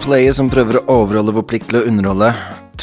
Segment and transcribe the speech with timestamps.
[0.00, 2.28] To som prøver å overholde vår plikt til å underholde.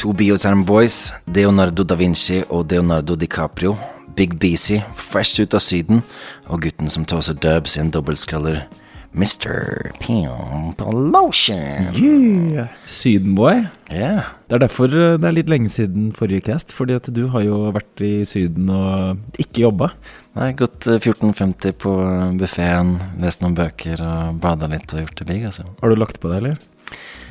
[0.00, 3.74] To Bioterm Boys, Leonardo da Vinci og Leonardo DiCaprio.
[4.14, 6.02] Big Beezy, fresh ut av Syden.
[6.48, 8.64] Og gutten som toser dubs i en dobbeltsculler.
[9.14, 9.92] Mr.
[10.02, 11.94] Pimpalotion.
[11.94, 12.68] Yeah.
[12.84, 13.62] Sydenboy.
[13.92, 14.26] Yeah.
[14.50, 17.46] Det er derfor eh, det er litt lenge siden forrige cast, fordi at du har
[17.46, 19.92] jo vært i Syden og ikke jobba.
[20.34, 21.94] Nei, gått eh, 14,50 på
[22.42, 25.68] buffeen, lest noen bøker og bada litt og gjort det big, altså.
[25.78, 26.73] Har du lagt på deg, eller?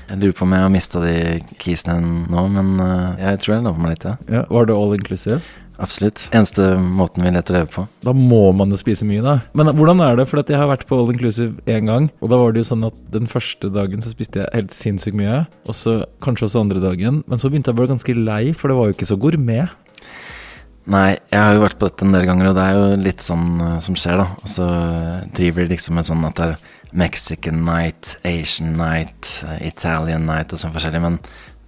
[0.10, 1.16] Jeg lurer på om jeg har mista de
[1.62, 1.98] keysene
[2.30, 4.16] nå, men eh, jeg tror jeg lover meg litt, ja.
[4.28, 5.42] Ja, Var det all inclusive?
[5.82, 6.28] Absolutt.
[6.36, 7.84] Eneste måten vi leter å leve på.
[8.06, 9.40] Da må man jo spise mye, da.
[9.58, 10.28] Men hvordan er det?
[10.30, 12.70] For at jeg har vært på all inclusive én gang, og da var det jo
[12.70, 16.66] sånn at den første dagen så spiste jeg helt sinnssykt mye, og så kanskje også
[16.68, 19.10] andre dagen, men så begynte jeg å bli ganske lei, for det var jo ikke
[19.10, 19.74] så gourmet.
[20.94, 23.24] Nei, jeg har jo vært på dette en del ganger, og det er jo litt
[23.24, 24.28] sånn uh, som skjer, da.
[24.44, 24.70] Og så
[25.36, 30.54] driver de liksom med sånn at det er Mexican night, Asian night, uh, Italian night
[30.54, 31.18] og sånn forskjellig, men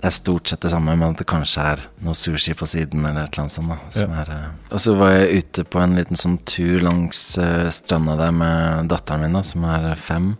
[0.01, 3.05] det er stort sett det samme, men at det kanskje er noe sushi på siden
[3.07, 3.69] eller et eller annet sånt.
[3.69, 4.21] da som Ja.
[4.21, 8.15] er, uh, Og så var jeg ute på en liten sånn tur langs uh, stranda
[8.19, 10.35] der med datteren min, da, som er fem.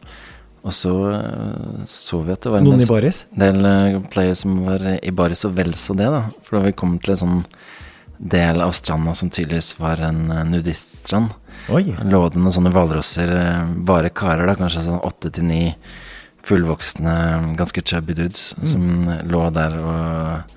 [0.66, 0.92] Og så
[1.86, 3.26] så vi at det var en Noen del i baris?
[3.38, 6.24] del players som var i baris og vel så det, da.
[6.44, 7.46] For da vi kom til en sånn
[8.20, 11.30] del av stranda som tydeligvis var en nudiststrand,
[11.74, 11.96] Oi.
[12.38, 15.62] noen sånne hvalrosser, uh, bare karer, da, kanskje sånn åtte til ni
[16.46, 17.16] fullvoksne,
[17.58, 20.56] ganske chubby dudes, som lå der og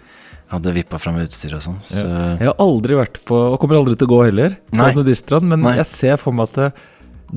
[0.52, 1.78] hadde vippa fram utstyr og sånn.
[1.84, 4.90] Så Jeg har aldri vært på, og kommer aldri til å gå heller, på Nei.
[5.48, 5.76] men Nei.
[5.80, 6.68] jeg ser for meg at det,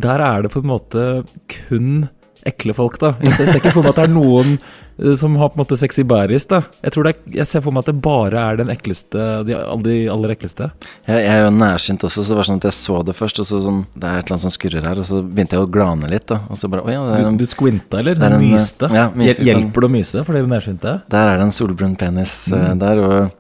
[0.08, 1.06] der er det på en måte
[1.52, 2.10] kun
[2.48, 3.16] ekle folk, da.
[3.24, 5.78] Jeg ser, ikke for meg at det er noen eh, som har på en måte
[5.80, 6.62] sexy baris, da.
[6.82, 9.58] Jeg, tror det er, jeg ser for meg at det bare er den ekleste, de,
[9.86, 10.70] de aller ekleste.
[11.10, 13.42] jeg, jeg er jo nærsynt også, så det var sånn at jeg så det først,
[13.44, 15.66] og så sånn Det er et eller annet som skurrer her, og så begynte jeg
[15.68, 16.42] å glane litt, da.
[16.50, 18.18] Og så bare Å ja, det er Du, en du squinta, eller?
[18.18, 18.92] det er Du en, myste?
[18.96, 19.52] ja, myste, sånn.
[19.52, 20.98] Hjelper det å myse for dere nærsynte?
[21.14, 22.82] Der er det en solbrun penis mm.
[22.82, 23.38] der, og eh,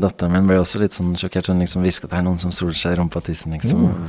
[0.00, 1.48] datteren min ble også litt sånn sjokkert.
[1.52, 4.06] Hun liksom hvisket det er noen som soler seg i rumpa og tissen liksom Mm.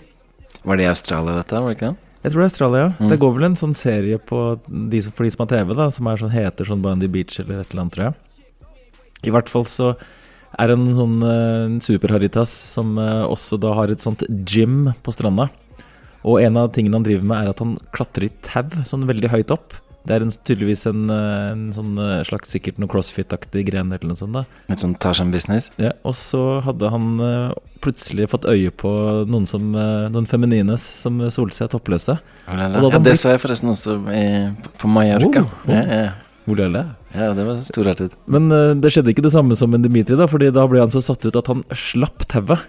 [0.62, 1.58] Var det i Australia, dette?
[1.58, 2.08] Var det ikke det?
[2.22, 2.88] Jeg tror det er Australia.
[3.00, 3.06] Mm.
[3.10, 5.88] Det går vel en sånn serie på de som, for de som har TV, da,
[5.90, 8.68] som sånn, heter sånn Bondi Beach eller et eller annet, tror jeg.
[9.26, 9.94] I hvert fall så
[10.60, 15.14] er det en sånn uh, super-Harrytass som uh, også da har et sånt gym på
[15.14, 15.48] stranda.
[16.22, 19.32] Og en av tingene han driver med, er at han klatrer i tau sånn veldig
[19.32, 19.78] høyt opp.
[20.02, 24.10] Det er en, tydeligvis en, eh, en sånn eh, slags sikkert noe crossfit-aktig gren eller
[24.10, 24.34] noe sånt.
[24.34, 25.70] da Litt sånn Tarzan-business?
[25.78, 27.52] ja, Og så hadde han eh,
[27.84, 28.90] plutselig fått øye på
[29.30, 32.18] noen, som, noen feminines som solte seg toppløse.
[32.46, 34.24] Ja, det så jeg forresten også i,
[34.78, 35.42] på Mallorca.
[35.46, 35.72] Oh, oh.
[35.74, 36.12] Ja, ja,
[36.46, 36.84] det?
[37.14, 38.14] ja, det var storartet.
[38.30, 40.94] Men uh, det skjedde ikke det samme som en Dimitri, da, Fordi da ble han
[40.94, 42.66] så satt ut at han slapp tauet.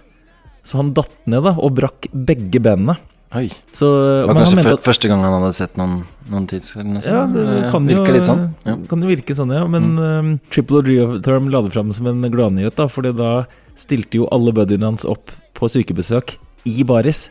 [0.66, 2.96] Så han datt ned da, og brakk begge benene.
[3.34, 3.48] Oi.
[3.74, 3.88] Så,
[4.22, 6.74] Det var kanskje at første gang han hadde sett noen, noen tids...
[6.76, 8.44] ja, det kan jo, litt sånn.
[8.64, 8.76] Ja.
[8.90, 9.64] kan jo virke sånn, ja.
[9.66, 12.86] Men eh, Triple O Geotherm la det fram som en gladnyhet, da.
[12.86, 13.32] Fordi da
[13.74, 16.36] stilte jo alle buddyene hans opp på sykebesøk
[16.70, 17.26] i baris.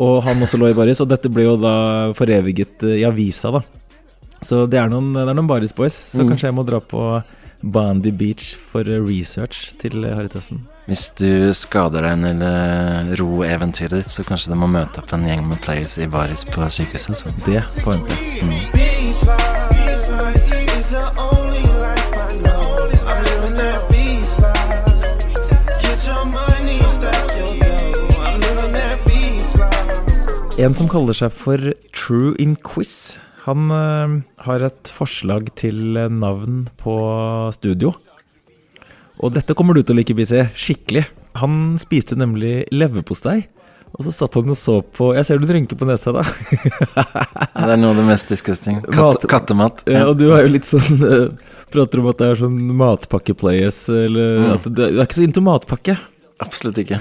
[0.00, 1.74] Og han også lå i baris, og dette ble jo da
[2.16, 3.64] foreviget eh, i avisa, da.
[4.40, 5.98] Så det er noen, det er noen baris boys.
[6.14, 6.30] Så Mm.
[6.30, 7.02] kanskje jeg må dra på
[7.60, 10.62] Bandy Beach for research til Harrytassen.
[10.90, 15.22] Hvis du skader deg under roeventyret ro-eventyret ditt, så kanskje du må møte opp en
[15.22, 17.14] gjeng med players i baris på sykehuset.
[17.20, 17.30] Så.
[17.46, 18.16] Det får jeg vente.
[18.74, 22.90] Beach life is the only life I know.
[23.06, 25.78] I'm living that beach life.
[25.78, 28.26] Get your money, stack your dough.
[28.26, 30.58] I'm living that beach life.
[30.58, 33.20] En som kaller seg for True in Quiz.
[33.46, 36.98] Han eh, har et forslag til eh, navn på
[37.54, 37.94] studio.
[39.20, 40.46] Og dette kommer du til å like, BC.
[40.56, 41.04] Skikkelig.
[41.40, 43.42] Han spiste nemlig leverpostei.
[43.98, 46.22] Og så satt han og så på Jeg ser du rynker på nesa, da.
[46.94, 48.78] Ja, det er noe av det mest disgusting.
[48.86, 49.82] Katt, Mat- kattemat.
[49.90, 51.24] Ja, og du er jo litt sånn eh,
[51.74, 54.52] Prater om at det er sånn matpakke-players, eller Mm.
[54.56, 55.94] at det, er ikke så into matpakke.
[56.42, 56.96] Absolutt ikke.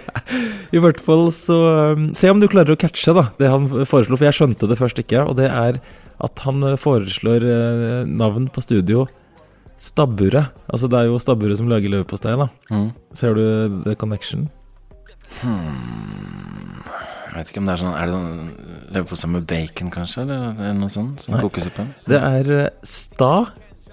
[0.74, 1.58] I hvert fall så
[1.92, 4.78] um, Se om du klarer å catche da det han foreslo, for jeg skjønte det
[4.80, 5.26] først ikke.
[5.28, 5.78] Og det er
[6.22, 9.04] at han foreslår uh, navn på studio
[9.82, 10.52] Stabburet.
[10.70, 12.46] Altså det er jo Stabburet som lager leverpostei, da.
[12.70, 12.90] Mm.
[13.18, 13.44] Ser du
[13.82, 14.46] The Connection?
[17.32, 18.48] Jeg vet ikke om det er sånn Er det noen
[18.92, 20.26] leverpostei med bacon, kanskje?
[20.26, 21.24] Eller er noe sånt?
[21.24, 21.80] Som kokes opp?
[21.80, 21.92] igjen?
[22.12, 23.32] Det er eh, sta.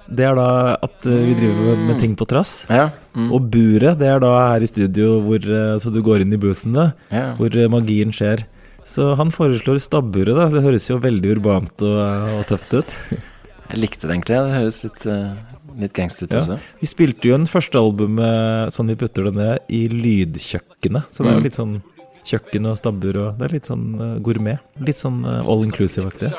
[0.09, 2.53] Det er da at eh, vi driver med, med ting på trass.
[2.69, 2.89] Ja.
[3.15, 3.31] Mm.
[3.33, 6.41] Og buret, det er da her i studio hvor eh, Så du går inn i
[6.41, 6.91] boothen, da.
[7.13, 7.31] ja.
[7.39, 8.45] Hvor magien skjer.
[8.85, 10.49] Så han foreslår stabburet, da.
[10.53, 11.99] Det høres jo veldig urbant og,
[12.37, 12.95] og tøft ut.
[13.69, 14.37] Jeg likte det egentlig.
[14.41, 15.48] Det høres litt, uh,
[15.79, 16.57] litt gangstete ut Ja.
[16.81, 21.09] Vi spilte jo en første albumet sånn vi putter det ned, i lydkjøkkenet.
[21.09, 21.43] Så det er jo Mm.
[21.43, 21.81] litt sånn
[22.29, 24.59] kjøkken og stabbur og Det er litt sånn eh, gourmet.
[24.79, 26.31] Litt sånn eh, all inclusive-aktig.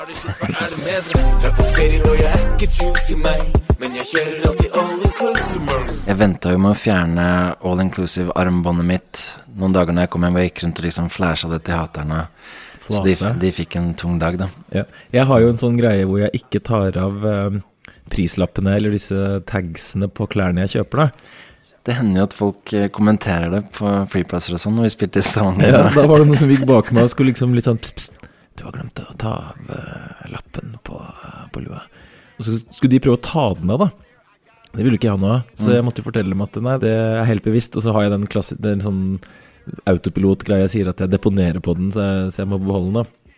[6.07, 7.25] Jeg venta jo med å fjerne
[7.67, 9.21] all inclusive armbåndet mitt
[9.61, 12.23] noen dager når jeg kom hjem og gikk rundt og liksom flasha det til haterne.
[12.91, 13.15] Så de,
[13.45, 14.49] de fikk en tung dag, da.
[14.75, 14.85] Ja.
[15.15, 17.59] Jeg har jo en sånn greie hvor jeg ikke tar av eh,
[18.11, 21.37] prislappene eller disse tagsene på klærne jeg kjøper, da.
[21.89, 25.23] Det hender jo at folk eh, kommenterer det på flyplasser og sånn når vi spilte
[25.23, 25.73] i Stavanger.
[25.73, 27.97] Ja, da var det noen som gikk bak meg og skulle liksom litt sånn pst,
[27.97, 28.29] pst,
[28.61, 31.01] Du har glemt å ta av eh, lappen på,
[31.55, 31.81] på lua.
[32.37, 34.11] Og så skulle de prøve å ta den av, da.
[34.71, 36.77] Det ville ikke jeg ha noe av, så jeg måtte jo fortelle dem at nei,
[36.83, 37.75] det er helt bevisst.
[37.75, 39.01] Og så har jeg den klasse, den sånn
[39.91, 43.01] autopilot-greia jeg sier at jeg deponerer på den, så jeg, så jeg må beholde den,
[43.01, 43.33] da.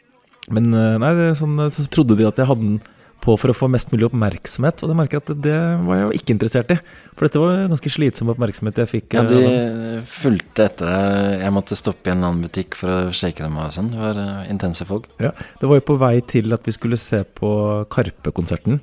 [0.53, 2.83] Men eh, nei, det sånn, så trodde de at jeg hadde den
[3.23, 6.21] på for å få mest mulig oppmerksomhet, og det merker jeg at det var jeg
[6.21, 6.79] ikke interessert i.
[7.15, 9.17] For dette var ganske slitsom oppmerksomhet jeg fikk.
[9.17, 11.37] Ja, eh, de fulgte etter deg.
[11.45, 13.93] Jeg måtte stoppe i en annen butikk for å shake dem av og sånn.
[13.95, 15.07] Det var eh, intense folk.
[15.23, 15.31] Ja,
[15.61, 17.53] det var jo på vei til at vi skulle se på
[17.93, 18.81] Karpe-konserten.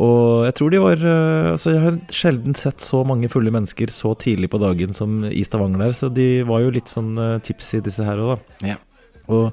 [0.00, 3.90] Og jeg tror de var eh, Altså, jeg har sjelden sett så mange fulle mennesker
[3.92, 7.12] så tidlig på dagen som i Stavanger der, så de var jo litt sånn
[7.44, 8.72] tipsy, disse her òg, da.
[8.72, 8.78] Ja.
[9.30, 9.52] Og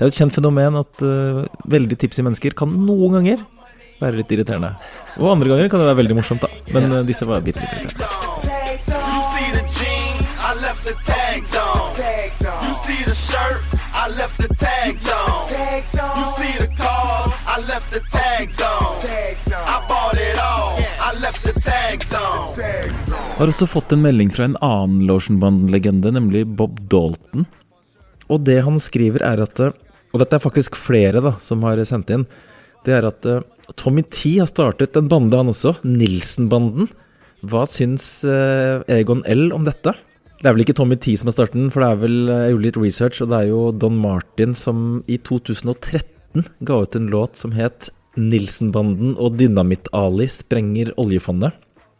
[0.00, 3.42] det er jo et kjent fenomen at uh, veldig tipsy mennesker kan noen ganger
[4.00, 4.70] være litt irriterende.
[5.20, 6.48] Og andre ganger kan det være veldig morsomt, da.
[6.72, 8.08] Men eh, disse var bitte litt irriterende.
[23.36, 27.44] Har også fått en melding fra en annen Lotionband-legende, nemlig Bob Dalton.
[28.32, 29.76] Og det han skriver er at eh,
[30.10, 32.26] Og dette er faktisk flere da som har sendt inn.
[32.86, 33.42] Det er at uh,
[33.78, 35.76] Tommy T har startet en bande, han også.
[35.86, 36.90] Nilsen-banden.
[37.46, 39.94] Hva syns uh, Egon L om dette?
[40.40, 42.42] Det er vel ikke Tommy T som har startet den, for det er vel eh,
[42.46, 46.96] Jeg gjorde litt research, og det er jo Don Martin som i 2013 ga ut
[46.96, 51.52] en låt som het Nilsen-banden og Dynamitt-Ali sprenger oljefondet.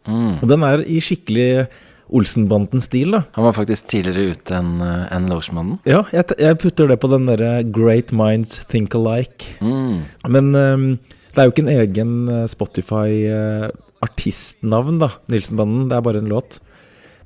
[0.09, 1.67] Og den er i skikkelig
[2.11, 3.21] Olsenbanden-stil, da.
[3.37, 5.77] Han var faktisk tidligere ute enn en Lotionmannen.
[5.87, 9.41] Ja, jeg, jeg putter det på den derre Great Minds Think Alike.
[9.63, 9.97] Mm.
[10.35, 10.99] Men um,
[11.31, 15.87] det er jo ikke en egen eh, Spotify-artistnavn, da, Nilsen-banden.
[15.91, 16.59] Det er bare en låt.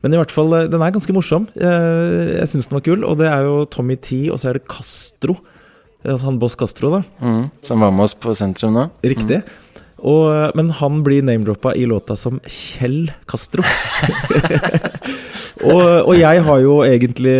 [0.04, 1.44] Men i hvert fall, eh, den er ganske morsom.
[1.58, 1.74] Jeg,
[2.36, 3.02] jeg syns den var kul.
[3.08, 5.34] Og det er jo Tommy T, og så er det Castro.
[6.06, 7.02] Altså han Boss Castro, da.
[7.26, 7.46] Mm.
[7.66, 8.84] Som var med oss på sentrum nå.
[9.02, 9.40] Riktig.
[10.04, 13.64] Og, eh, men han blir name-droppa i låta som Kjell Castro.
[15.66, 17.34] og, og jeg har jo egentlig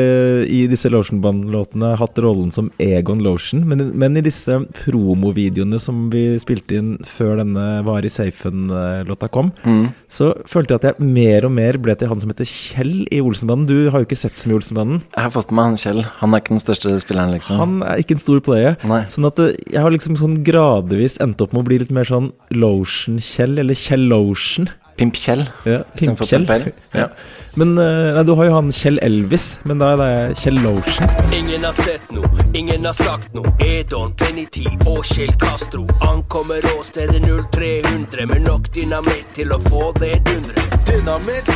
[0.56, 6.24] i disse Lotion-band-låtene hatt rollen som Egon Lotion, men, men i disse promovideoene som vi
[6.42, 9.88] spilte inn før denne Var i safen-låta kom, Mm.
[10.12, 13.20] så følte jeg at jeg mer og mer ble til han som heter Kjell i
[13.24, 13.68] Olsenbanden.
[13.70, 15.02] Du har jo ikke sett så mye Olsenbanden.
[15.16, 16.02] Jeg har fått med han Kjell.
[16.22, 17.60] Han er ikke den største spilleren, liksom.
[17.62, 18.78] Han er ikke en stor player.
[18.88, 19.02] Nei.
[19.12, 22.32] Sånn at jeg har liksom sånn gradvis endt opp med å bli litt mer sånn
[22.52, 24.70] Lotion-Kjell, eller Kjell-Lotion.
[24.98, 25.44] Pimp Kjell.
[25.64, 26.46] Ja, Pimp-Kjell.
[26.48, 26.72] Pimp Kjell.
[26.96, 27.10] Ja.
[27.56, 31.08] Men eh, nei, du har jo han Kjell Elvis, men da er det Kjell Lotion.
[31.36, 33.52] Ingen har sett noe, ingen har sagt noe.
[33.64, 39.90] Edon, Benny T og Kjell Castro ankommer åstedet 0300 med nok dynamitt til å få
[40.00, 40.68] det dundre.
[40.88, 41.52] Dynamitt,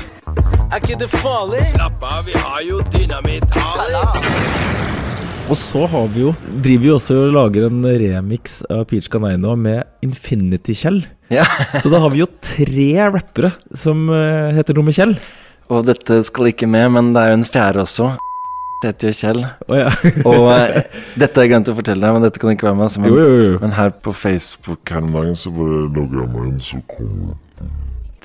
[0.69, 1.65] er ikke det farlig?
[1.75, 4.99] Slapp av, vi har jo dynamitt.
[5.50, 9.56] Og så har vi jo, driver vi også og lager en remix av Peach Canaino
[9.58, 11.00] med Infinity-Kjell.
[11.34, 11.46] ja.
[11.82, 15.15] Så da har vi jo tre rappere som eh, heter noe med Kjell.
[15.74, 18.12] Og dette skal ikke med, men det er jo en fjerde også.
[18.84, 19.41] Det heter jo Kjell.
[19.68, 19.89] Oh, ja.
[20.29, 20.79] Og uh,
[21.22, 22.86] dette har jeg glemt å fortelle deg, men dette kan ikke være med.
[22.91, 23.60] Altså, men, Jo, jo, jo.
[23.65, 27.34] men her på Facebook her om dagen så bare logger jeg meg inn, så kommer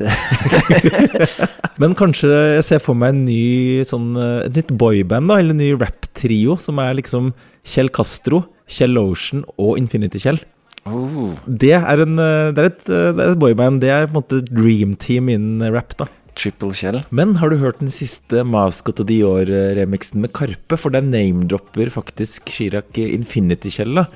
[1.82, 5.54] Men kanskje jeg ser for meg en ny sånn eh, Et nytt boyband, da, eller
[5.56, 7.32] en ny rap-trio, som er liksom
[7.66, 10.40] Kjell Castro, Kjell Ocean og Infinity Kjell.
[10.84, 13.80] Oh, Det er, en, eh, det er, et, eh, det er et boyband.
[13.80, 16.08] Det er på en måte dream team innen rap, da.
[16.36, 17.00] triple Kjell.
[17.14, 20.76] Men har du hørt den siste Mascot of the Year-remixen med Karpe?
[20.76, 24.08] For den name-dropper faktisk Chirag Infinity-Kjell, da.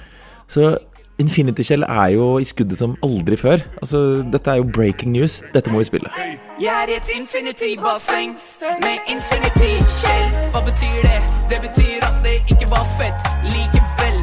[0.49, 0.79] Så
[1.19, 3.63] Infinity-Kjell er jo i skuddet som aldri før.
[3.83, 5.41] Altså, dette er jo breaking news.
[5.55, 6.13] Dette må vi spille.
[6.63, 8.37] Jeg er i et infinity-basseng
[8.85, 10.29] med infinity-skjell.
[10.55, 11.19] Hva betyr det?
[11.51, 14.23] Det betyr at det ikke var fett likevel.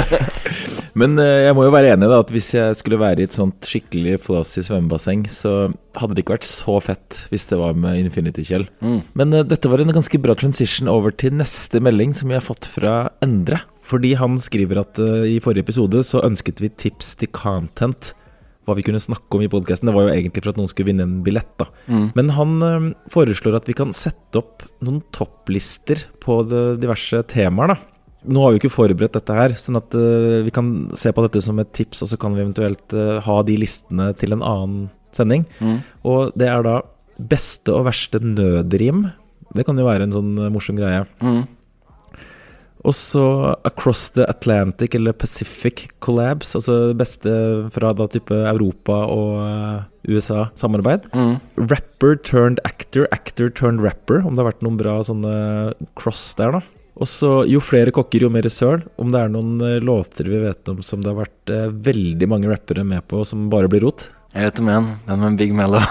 [1.00, 3.36] Men eh, jeg må jo være enig da at hvis jeg skulle være i et
[3.36, 7.96] sånt skikkelig flossy svømmebasseng, så hadde det ikke vært så fett hvis det var med
[8.02, 8.68] Infinity-Kjell.
[9.16, 12.44] Men eh, dette var en ganske bra transition over til neste melding som vi har
[12.44, 13.62] fått fra Endre.
[13.90, 18.12] Fordi han skriver at uh, i forrige episode så ønsket vi tips til content.
[18.68, 19.88] Hva vi kunne snakke om i podkasten.
[19.88, 21.50] Det var jo egentlig for at noen skulle vinne en billett.
[21.58, 21.66] da
[22.18, 27.74] Men han uh, foreslår at vi kan sette opp noen topplister på diverse temaer.
[27.74, 27.80] da
[28.20, 31.22] nå har vi jo ikke forberedt dette her, sånn at uh, vi kan se på
[31.24, 32.92] dette som et tips, og så kan vi eventuelt
[33.24, 34.82] ha de listene til en annen
[35.16, 35.46] sending.
[36.04, 36.74] Og det er da
[37.16, 39.06] beste og verste nødrim.
[39.56, 41.00] Det kan jo være en sånn morsom greie.
[41.24, 41.46] Mm.
[42.86, 43.24] Og så
[43.68, 47.32] Across the Atlantic eller Pacific Collabs, altså det beste
[47.74, 51.10] fra da type Europa og eh, USA samarbeid.
[51.12, 51.36] Mm.
[51.60, 55.34] Rapper turned actor, actor turned rapper, om det har vært noen bra sånne
[56.00, 56.62] cross der, da.
[57.00, 58.82] Og så jo flere kokker, jo mer søl.
[59.00, 62.28] Om det er noen eh, låter vi vet om som det har vært eh, veldig
[62.28, 64.08] mange rappere med på, som bare blir rot.
[64.30, 64.90] Jeg vet om en.
[65.08, 65.82] Den med Big Mellow.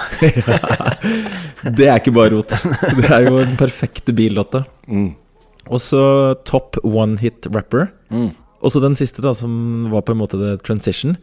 [1.76, 2.54] Det er ikke bare rot.
[2.96, 4.62] Det er jo den perfekte billåta.
[4.88, 5.10] Mm.
[5.70, 6.02] Og så
[6.50, 7.90] top one hit rapper.
[8.10, 8.32] Mm.
[8.60, 11.16] Og så den siste, da, som var på en måte transition.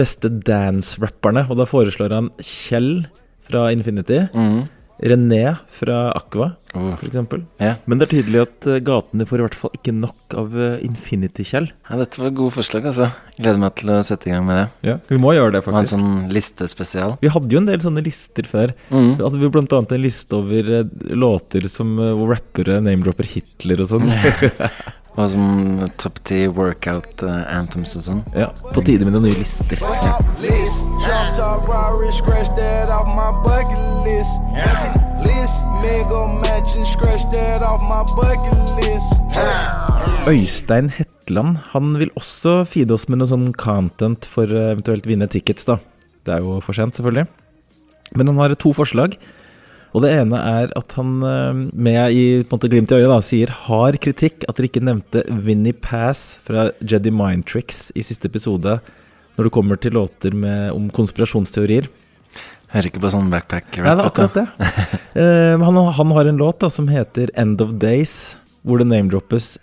[0.00, 1.44] Beste dance-rapperne.
[1.50, 3.04] Og da foreslår han Kjell
[3.44, 4.24] fra Infinity.
[4.32, 4.64] Mm.
[5.02, 6.94] René fra Aqua, Oh.
[6.96, 7.42] for eksempel.
[7.60, 7.74] Ja.
[7.84, 10.78] Men det er tydelig at eh, gatene får i hvert fall ikke nok av eh,
[10.86, 11.66] Infinity-Kjell.
[11.90, 13.10] ja, dette var gode forslag, altså.
[13.36, 14.64] Gleder meg til å sette i gang med det.
[14.88, 15.76] Ja, Vi må gjøre det, faktisk.
[15.76, 17.18] Ha en sånn listespesial.
[17.20, 18.72] Vi hadde jo en del sånne lister før.
[18.88, 19.10] Mm.
[19.18, 23.92] Vi hadde blant annet en liste over eh, låter som, hvor rappere name-dropper Hitler og
[23.92, 24.08] sånn.
[25.12, 28.22] Og sånn top ti workout uh, anthems og sånn.
[28.32, 29.76] ja, på tide med noen nye lister.
[40.32, 45.28] Øystein Hetland han vil også feede oss med noe sånn content for eh, eventuelt vinne
[45.28, 45.68] tickets.
[45.68, 45.76] da
[46.24, 47.28] Det er jo for sent, selvfølgelig.
[48.16, 49.18] Men han har to forslag.
[49.92, 53.10] Og det ene er at han eh, med i på en måte glimt i øyet
[53.12, 58.04] da, sier har kritikk at dere ikke nevnte Vinnie Pass fra Jedi Mind Tricks i
[58.06, 58.78] siste episode
[59.36, 61.88] når det kommer til låter med, om konspirasjonsteorier.
[62.72, 63.84] Hører ikke på sånn backpack-rap.
[63.84, 64.46] Ja, det er akkurat det.
[65.12, 69.58] Eh, han, han har en låt da, som heter End of Days, hvor det name-droppes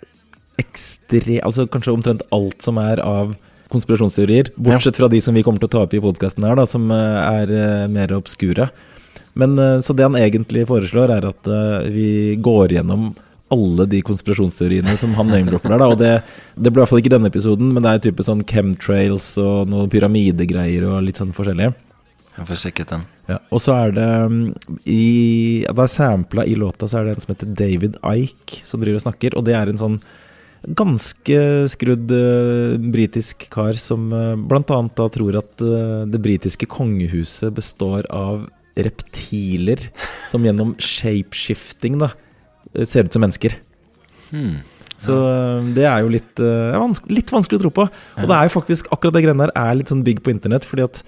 [0.62, 1.40] ekstre...
[1.42, 3.32] Altså kanskje omtrent alt som er av
[3.74, 4.52] konspirasjonsteorier.
[4.54, 6.86] Bortsett fra de som vi kommer til å ta opp i podkasten her, da, som
[6.94, 8.68] eh, er mer obskure.
[9.40, 13.10] Men eh, Så det han egentlig foreslår, er at eh, vi går gjennom
[13.50, 15.82] alle de konspirasjonsteoriene som han name-dropper der.
[15.82, 15.88] Da.
[15.90, 16.10] Og det,
[16.54, 19.72] det ble i hvert fall ikke denne episoden, men det er type sånn chemtrails og
[19.72, 21.74] noen pyramidegreier og litt sånn forskjellige.
[22.36, 23.02] Jeg får sjekket den.
[23.28, 24.44] Ja, og så er det mm,
[24.88, 25.04] i
[25.66, 29.00] Det er sampla i låta, så er det en som heter David Ike som driver
[29.00, 29.36] og snakker.
[29.36, 29.98] Og det er en sånn
[30.76, 31.36] ganske
[31.72, 38.04] skrudd uh, britisk kar som uh, annet da tror at uh, det britiske kongehuset består
[38.12, 38.44] av
[38.76, 39.86] reptiler
[40.30, 42.12] som gjennom shapeshifting da
[42.74, 43.56] eh, ser ut som mennesker.
[44.30, 44.60] Hmm.
[45.00, 47.88] Så eh, det er jo litt, uh, er litt vanskelig å tro på.
[47.88, 50.68] Og det er jo faktisk akkurat det greiene der er litt sånn big på internett,
[50.68, 51.02] fordi at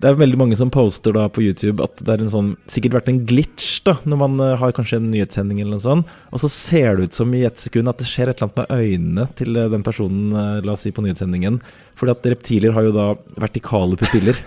[0.00, 2.94] det er veldig mange som poster da på YouTube at det er en sånn sikkert
[2.96, 6.40] vært en glitch da når man eh, har kanskje en nyhetssending eller noe sånt, og
[6.40, 8.80] så ser det ut som i ett sekund at det skjer et eller annet med
[8.80, 11.60] øynene til eh, den personen, eh, la oss si på nyhetssendingen.
[12.00, 13.06] Fordi at reptiler har jo da
[13.42, 14.38] vertikale pupiller.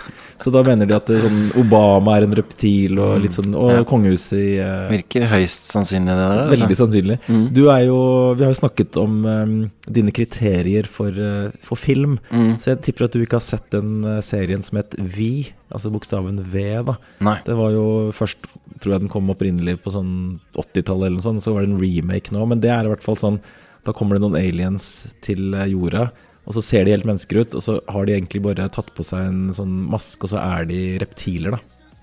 [0.42, 3.70] Så da mener de at er sånn Obama er en reptil og litt sånn Og
[3.70, 3.84] Ja.
[3.88, 6.42] kongehuset i uh, Virker høyst sannsynlig, det der.
[6.42, 6.56] altså.
[6.56, 7.18] Veldig sannsynlig.
[7.30, 7.44] Mm.
[7.54, 8.00] Du er jo
[8.36, 9.54] Vi har jo snakket om um,
[9.86, 12.18] dine kriterier for, uh, for film.
[12.34, 12.58] Mm.
[12.60, 15.94] Så jeg tipper at du ikke har sett den uh, serien som het Vi, altså
[15.94, 16.98] bokstaven V, da.
[17.24, 17.38] Nei.
[17.46, 17.86] Det var jo
[18.18, 18.50] først
[18.84, 21.80] Tror jeg den kom opprinnelig på sånn 80-tallet eller noe sånt, så var det en
[21.80, 22.42] remake nå.
[22.50, 23.38] Men det er i hvert fall sånn
[23.86, 24.88] Da kommer det noen aliens
[25.24, 26.10] til eh, jorda.
[26.44, 29.06] Og så ser de helt mennesker ut, og så har de egentlig bare tatt på
[29.08, 31.60] seg en sånn maske, og så er de reptiler, da.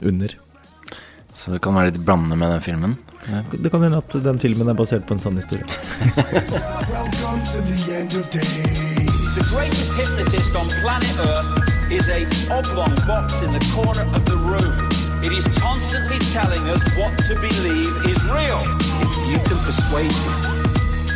[0.08, 0.32] Under.
[1.36, 2.96] Så det kan være litt blandende med den filmen.
[3.52, 5.66] Det kan hende at den filmen er basert på en sann historie.
[9.30, 14.36] The greatest hypnotist on planet Earth is a oblong box in the corner of the
[14.36, 14.72] room.
[15.22, 18.62] It is constantly telling us what to believe is real.
[19.04, 20.56] If you can persuade people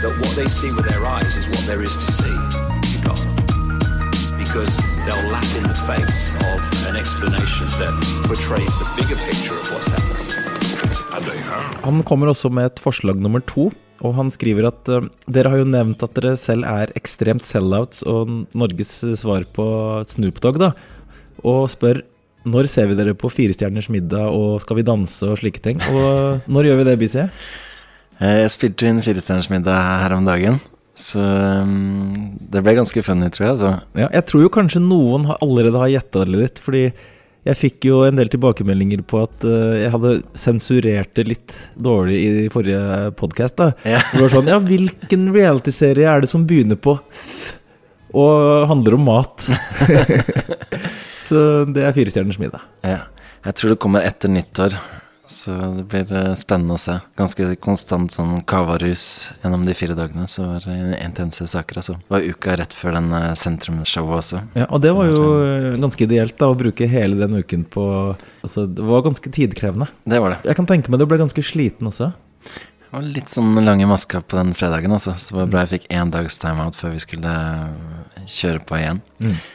[0.02, 2.63] that what they see with their eyes is what there is to see, them.
[4.54, 9.66] Because they'll laugh in the face of an explanation that portrays the bigger picture of
[9.72, 10.30] what's happening.
[11.82, 15.58] Han kommer også med et forslag nummer to, og han skriver at eh, dere har
[15.58, 19.66] jo nevnt at dere selv er ekstremt sellouts og Norges svar på
[20.12, 20.70] Snoop Dogg, da,
[21.42, 22.04] og spør
[22.46, 25.82] når ser vi dere på Firestjerners middag og Skal vi danse og slike ting?
[25.90, 27.26] Og når gjør vi det, BC?
[28.22, 30.62] Eh, Jeg spilte inn Firestjerners middag her om dagen,
[30.94, 33.58] så um, det ble ganske funny, tror jeg.
[33.62, 33.72] Så.
[33.98, 36.84] Ja, jeg tror jo kanskje noen har, allerede har gjetta det litt, fordi
[37.44, 42.20] jeg fikk jo en del tilbakemeldinger på at uh, jeg hadde sensurert det litt dårlig
[42.22, 43.60] i forrige podkast.
[43.84, 44.00] Ja.
[44.12, 47.58] Det var sånn Ja, hvilken realityserie er det som begynner på f
[48.14, 49.48] og handler om mat?
[51.26, 52.62] Så det er Firestjerners middag.
[52.86, 53.08] Ja.
[53.44, 54.76] Jeg tror det kommer etter nyttår,
[55.26, 56.98] så det blir eh, spennende å se.
[57.16, 61.96] Ganske konstant sånn kavarus gjennom de fire dagene, så var det intense saker, altså.
[62.02, 64.42] Det var uka rett før den eh, sentrumsshowet også.
[64.60, 65.24] Ja, og det var jo
[65.80, 67.88] ganske ideelt da å bruke hele den uken på
[68.44, 69.88] Altså, det var ganske tidkrevende.
[70.04, 70.42] Det var det.
[70.50, 72.10] Jeg kan tenke meg du ble ganske sliten også.
[72.44, 75.16] Det var litt sånn lange masker på den fredagen, altså.
[75.16, 78.76] Så det var bra jeg fikk én dags timeout før vi skulle eh, kjøre på
[78.82, 79.00] igjen.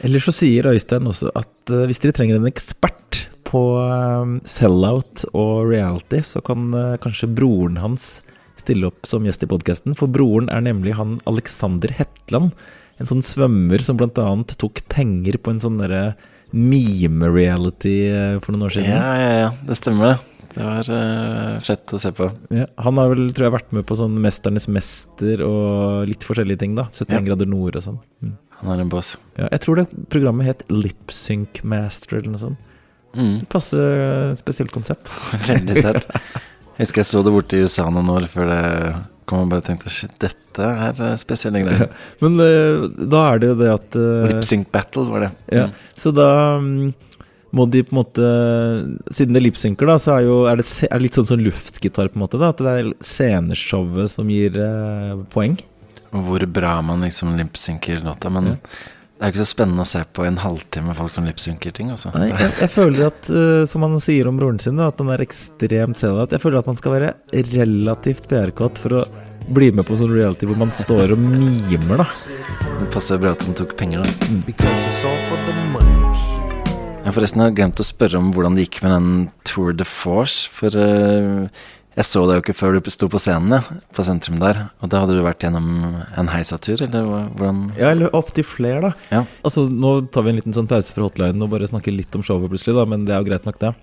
[0.02, 5.70] Eller så sier Øystein også at hvis dere trenger en ekspert på eh, sell-out og
[5.70, 8.20] reality, så kan eh, kanskje broren hans
[8.60, 9.96] stille opp som gjest i podkasten.
[9.98, 12.52] For broren er nemlig han Alexander Hetland.
[13.00, 16.12] En sånn svømmer som annet tok penger på en sånn derre
[16.52, 18.92] meme-reality eh, for noen år siden.
[18.92, 19.50] Ja, ja, ja.
[19.66, 20.30] Det stemmer, det.
[20.50, 22.26] Det var uh, fett å se på.
[22.50, 26.64] Ja, han har vel, tror jeg, vært med på sånn 'Mesternes mester' og litt forskjellige
[26.64, 26.88] ting, da.
[26.90, 27.20] 71 Ja.
[27.28, 28.00] grader nord og sånn.
[28.18, 28.32] Mm.
[28.60, 29.12] Han er en boss.
[29.38, 32.66] Ja, jeg tror det programmet het Lipsync Master eller noe sånt.
[33.16, 33.40] Mm.
[33.50, 33.80] Passe
[34.38, 35.10] spesielt konsept.
[35.48, 36.06] Veldig sært.
[36.80, 38.60] Jeg husker jeg så det borte i USA noen år før det
[39.30, 41.90] kom og bare tenkte shit, dette er eh, spesielle greier.
[42.22, 45.30] Men eh, da er det jo det at eh, Lip Sync Battle var det.
[45.54, 45.76] ja, Mm.
[46.00, 46.88] Så da mm,
[47.54, 48.26] må de på en måte
[49.12, 52.08] Siden det lipsynker, da, så er, jo, er, det, er det litt sånn som luftgitar,
[52.10, 52.40] på en måte.
[52.40, 55.58] da At det er sceneshowet som gir eh, poeng.
[56.10, 58.32] Hvor bra man liksom lipsynker låta.
[58.34, 58.56] Men
[59.20, 61.90] det er ikke så spennende å se på i en halvtime folk som lipsynker ting.
[61.92, 62.08] Også.
[62.14, 65.20] Nei, jeg, jeg føler at, uh, som han sier om broren sin, at han er
[65.20, 66.32] ekstremt sellout.
[66.32, 67.10] Jeg føler at man skal være
[67.50, 69.04] relativt PR-kåt for å
[69.52, 72.08] bli med på sånn reality hvor man står og mimer, da.
[72.80, 74.08] Det passer bra at han tok penger, da.
[74.32, 74.40] Mm.
[77.04, 79.12] Jeg forresten har glemt å spørre om hvordan det gikk med den
[79.44, 80.48] Tour de Force.
[80.48, 81.44] For eh,
[81.98, 84.60] jeg så deg jo ikke før du sto på scenen, ja, på sentrum der.
[84.80, 85.66] Og da hadde du vært gjennom
[85.98, 88.92] en heisatur, eller hvordan Ja, eller opptil flere, da.
[89.10, 89.24] Ja.
[89.46, 92.22] Altså, Nå tar vi en liten sånn pause fra hotline og bare snakker litt om
[92.26, 93.74] showet plutselig, da, men det er jo greit nok, det.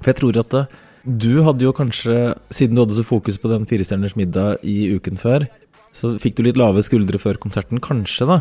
[0.00, 0.64] For jeg tror at det,
[1.04, 2.16] du hadde jo kanskje,
[2.54, 5.44] siden du hadde så fokus på den Firestjerners middag i uken før,
[5.94, 8.40] så fikk du litt lave skuldre før konserten, kanskje, da.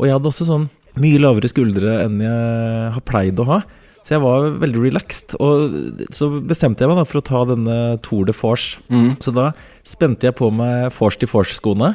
[0.00, 3.60] Og jeg hadde også sånn mye lavere skuldre enn jeg har pleid å ha.
[4.08, 5.34] Så jeg var veldig relaxed.
[5.44, 8.78] Og så bestemte jeg meg da for å ta denne Tour de Force.
[9.20, 9.50] Så da
[9.84, 11.90] spente jeg på meg Force til Force-skoene.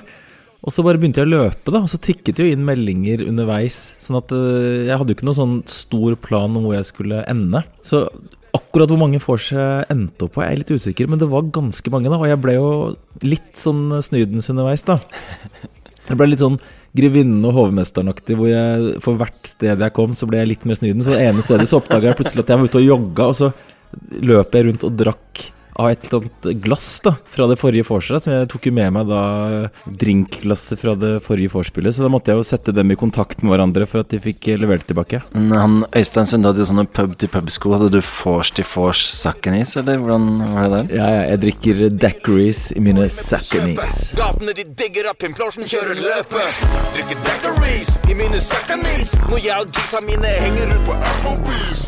[0.63, 3.25] Og så bare begynte jeg å løpe, da, og så tikket det jo inn meldinger
[3.25, 3.79] underveis.
[3.99, 7.25] Sånn at øh, jeg hadde jo ikke noen sånn stor plan om hvor jeg skulle
[7.27, 7.65] ende.
[7.83, 8.05] Så
[8.55, 11.49] akkurat hvor mange vors jeg endte opp på, jeg er litt usikker, men det var
[11.51, 12.21] ganske mange, da.
[12.21, 12.69] Og jeg ble jo
[13.25, 15.01] litt sånn snydens underveis, da.
[16.03, 16.57] Jeg ble litt sånn
[16.93, 20.77] Grevinnen og hovmesteren-aktig, hvor jeg for hvert sted jeg kom, så ble jeg litt mer
[20.77, 21.01] snyden.
[21.01, 23.37] Så det ene stedet så oppdaga jeg plutselig at jeg var ute og jogga, og
[23.39, 23.49] så
[24.21, 25.43] løp jeg rundt og drakk
[25.75, 28.23] av et eller annet glass da, fra det forrige vorset.
[28.23, 29.23] Som jeg tok jo med meg da
[29.85, 33.53] drinkglasset fra det forrige vorspielet, så da måtte jeg jo sette dem i kontakt med
[33.53, 35.23] hverandre for at de fikk eh, levert tilbake.
[35.35, 37.73] Men han Øystein Sunde hadde jo sånne pub-til-pub-sko.
[37.77, 40.95] Hadde du vors til vors sakkenis, eller hvordan var det der?
[40.99, 43.99] Ja, ja, jeg drikker daiquiris i mine sakkenis.
[44.19, 46.63] Gatene de digger opp implosion, kjører løpet.
[46.97, 49.15] Drikker daiquiris i mine sakkenis.
[49.29, 51.85] Når jeg og gissa mine henger ut på Applebee's.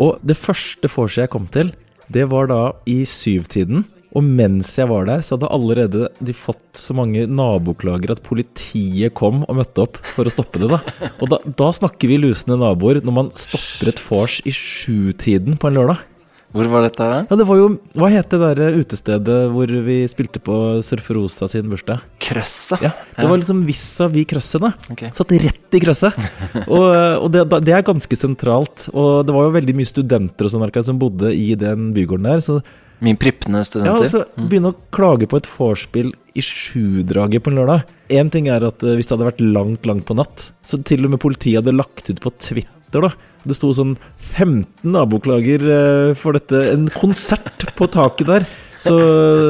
[0.00, 1.72] Og det første vorset jeg kom til,
[2.12, 3.86] det var da i syvtiden.
[4.12, 9.14] Og mens jeg var der, så hadde allerede de fått så mange naboklager at politiet
[9.16, 10.68] kom og møtte opp for å stoppe det.
[10.74, 10.82] da.
[11.22, 15.70] Og da, da snakker vi lusende naboer, når man stopper et vors i sjutiden på
[15.70, 16.04] en lørdag.
[16.52, 17.20] Hvor var dette Da?
[17.30, 21.70] Ja, det var jo Hva het det der utestedet hvor vi spilte på Surferosa sin
[21.72, 22.04] bursdag?
[22.22, 22.84] Krøsset?
[22.84, 24.72] Ja, Det var liksom vis-à-vis krøsset, da.
[24.92, 25.10] okay.
[25.16, 26.18] Satt rett i krøsset.
[26.66, 26.84] Og,
[27.24, 28.88] og det, det er ganske sentralt.
[28.92, 32.44] Og det var jo veldig mye studenter og sånn som bodde i den bygården der.
[32.44, 32.60] Så
[33.02, 33.90] Mye prippende studenter.
[33.90, 34.44] ja, altså mm.
[34.50, 37.88] begynne å klage på et vorspiel i sjudraget på en lørdag.
[38.12, 41.08] Én ting er at eh, hvis det hadde vært langt, langt på natt, så til
[41.08, 43.12] og med politiet hadde lagt ut på Twitter gjester, da.
[43.42, 46.60] Det sto sånn 15 naboklager eh, for dette.
[46.74, 48.46] En konsert på taket der.
[48.82, 48.94] Så,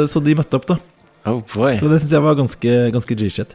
[0.09, 0.78] så de møtte opp, da.
[1.28, 1.76] Oh boy.
[1.78, 3.55] Så det syns jeg var ganske, ganske G-shit.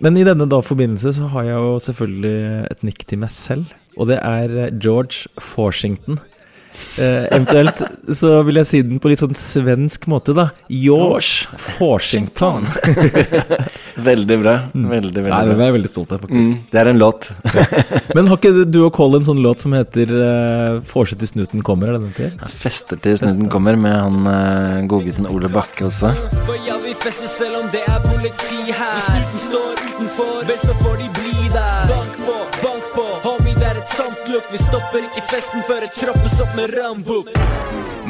[0.00, 2.36] Men i denne da forbindelse så har jeg jo selvfølgelig
[2.70, 3.72] et nikk til meg selv.
[3.98, 6.20] Og det er eh, George Forshington.
[6.98, 7.82] Eh, eventuelt
[8.16, 10.48] så vil jeg si den på litt sånn svensk måte, da.
[10.68, 12.66] George Washington.
[14.00, 14.54] Veldig bra.
[14.72, 16.50] Veldig, veldig Nei, det er jeg veldig stolt av, faktisk.
[16.50, 17.28] Mm, det er en låt.
[18.16, 21.64] Men har ikke du og Colin en sånn låt som heter uh, 'Forse til snuten
[21.66, 21.90] kommer'?
[21.90, 22.48] Er det den til?
[22.62, 26.14] Fester til snuten kommer med han uh, godgutten Ole Bakke også.
[26.48, 28.94] For ja, vi fester selv om det er politi her.
[28.96, 31.19] Hvis snuten står utenfor, vel så får de
[34.32, 34.46] look.
[34.52, 37.32] Vi stopper ikke festen før det troppes opp med rambukk.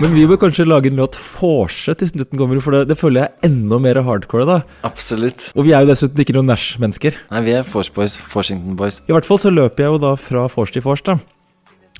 [0.01, 3.21] Men vi bør kanskje lage en låt 'Vorse' til snutten kommer, for det, det føler
[3.21, 4.61] jeg er enda mer hardcore, da.
[4.85, 5.51] Absolutt.
[5.57, 7.17] Og vi er jo dessuten ikke noen Nash-mennesker.
[7.31, 8.19] Nei, vi er Force Boys.
[8.35, 9.03] Washington Boys.
[9.09, 11.19] I hvert fall så løper jeg jo da fra vors til vors, da.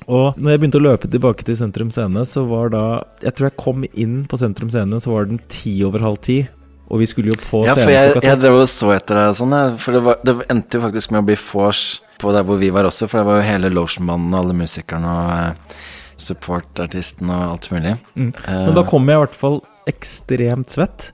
[0.07, 3.49] Og når jeg begynte å løpe tilbake til Sentrum Scene, så var da Jeg tror
[3.49, 6.47] jeg kom inn på Sentrum Scene, så var den ti over halv ti.
[6.89, 9.29] Og vi skulle jo på Ja, for scenen jeg, jeg drev og så etter deg
[9.31, 9.77] og sånn.
[9.77, 12.69] For det, var, det endte jo faktisk med å bli vors på der hvor vi
[12.73, 15.79] var også, for det var jo hele Lotion-banden og alle musikerne og eh,
[16.21, 17.95] supportartisten og alt mulig.
[18.15, 18.31] Mm.
[18.45, 21.09] Eh, Men da kom jeg i hvert fall ekstremt svett.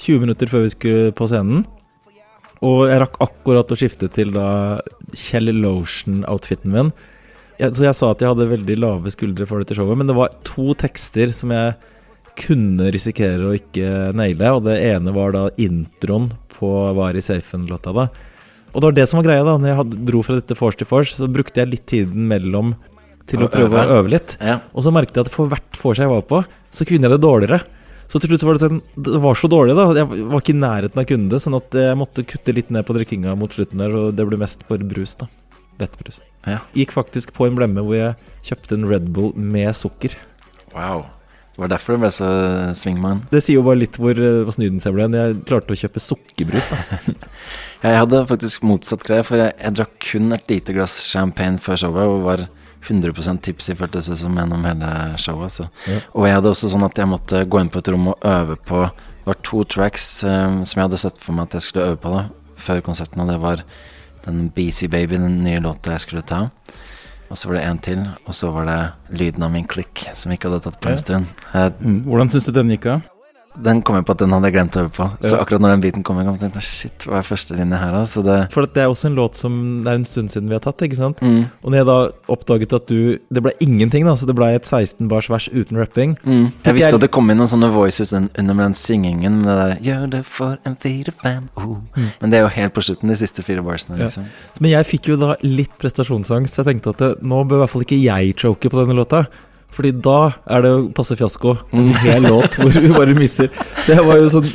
[0.00, 1.66] 20 minutter før vi skulle på scenen.
[2.66, 4.48] Og jeg rakk akkurat å skifte til da
[5.16, 6.90] Kjell Lotion-outfiten min.
[7.60, 10.16] Jeg, så jeg sa at jeg hadde veldig lave skuldre for dette showet, men det
[10.16, 11.74] var to tekster som jeg
[12.40, 17.92] kunne risikere å ikke naile, og det ene var da introen på Var i safen-låta,
[17.96, 18.06] da.
[18.70, 19.56] Og det var det som var greia, da.
[19.58, 22.74] Når jeg hadde, dro fra dette vors til vors, så brukte jeg litt tiden mellom
[23.30, 24.36] til å prøve å øve litt.
[24.42, 24.60] Ja.
[24.74, 26.42] Og så merket jeg at for hvert vors jeg var på,
[26.74, 27.60] så kunne jeg det dårligere.
[28.10, 29.84] Så til slutt var det sånn Det var så dårlig, da.
[29.94, 32.96] Jeg var ikke i nærheten av kunde, sånn at jeg måtte kutte litt ned på
[32.96, 35.30] drikkinga mot slutten der, og det ble mest bare brus, da.
[35.80, 36.18] Lettbrus.
[36.48, 36.58] Ja.
[36.76, 40.16] Gikk faktisk på en blemme hvor jeg kjøpte en Red Bull med sukker.
[40.74, 41.06] Wow.
[41.54, 42.28] Det var derfor du ble så
[42.78, 43.24] swingman.
[43.30, 45.08] Det sier jo bare litt hvor, eh, hvor snydens jeg ble.
[45.12, 47.14] Jeg klarte å kjøpe sukkerbrus, da.
[47.80, 51.78] Jeg hadde faktisk motsatt greie, for jeg, jeg drakk kun et lite glass champagne før
[51.80, 52.42] showet og var
[52.80, 54.90] 100% tipsy, føltes det som gjennom hele
[55.20, 55.54] showet.
[55.54, 55.68] Så.
[55.88, 56.00] Ja.
[56.12, 58.56] Og jeg hadde også sånn at jeg måtte gå inn på et rom og øve
[58.56, 58.84] på
[59.20, 61.98] Det var to tracks um, som jeg hadde sett for meg at jeg skulle øve
[62.00, 62.22] på da
[62.60, 63.62] før konserten, og det var
[64.24, 66.46] den BC Baby, den nye låta jeg skulle ta.
[67.30, 68.78] Og så var det en til, og så var det
[69.20, 71.30] lyden av min klikk, som jeg ikke hadde tatt på en stund.
[71.54, 71.68] Eh,
[72.08, 73.04] Hvordan syns du den gikk av?
[73.58, 75.06] Den kom jeg på at den hadde jeg glemt å øve på.
[75.26, 75.40] Så Ja.
[75.42, 77.90] akkurat når den biten kom, jeg kom tenkte jeg, shit, hva er første linje her
[77.90, 78.04] da?
[78.06, 80.54] Så det For det er også en låt som det er en stund siden vi
[80.54, 81.18] har tatt, ikke sant?
[81.20, 81.46] mm.
[81.64, 84.62] Og når jeg da oppdaget at du Det ble ingenting, da, så det ble et
[84.64, 86.16] 16 bars vers uten rapping.
[86.24, 86.52] Mm.
[86.64, 89.42] Jeg visste jeg- at det kom inn noen sånne voices under den syngingen.
[89.42, 91.78] Det der, Gjør det for en fire, fem, oh.
[92.20, 93.98] Men det er jo helt på slutten, de siste fire barsene.
[93.98, 94.04] Ja.
[94.06, 94.24] Liksom.
[94.60, 97.70] Men jeg fikk jo da litt prestasjonsangst, for jeg tenkte at nå bør i hvert
[97.70, 99.26] fall ikke jeg choke på denne låta.
[99.74, 100.18] Fordi da
[100.50, 101.56] er det passe fiasko.
[101.72, 103.50] En hel låt hvor vi bare misser.
[103.84, 104.50] Så jeg var jo sånn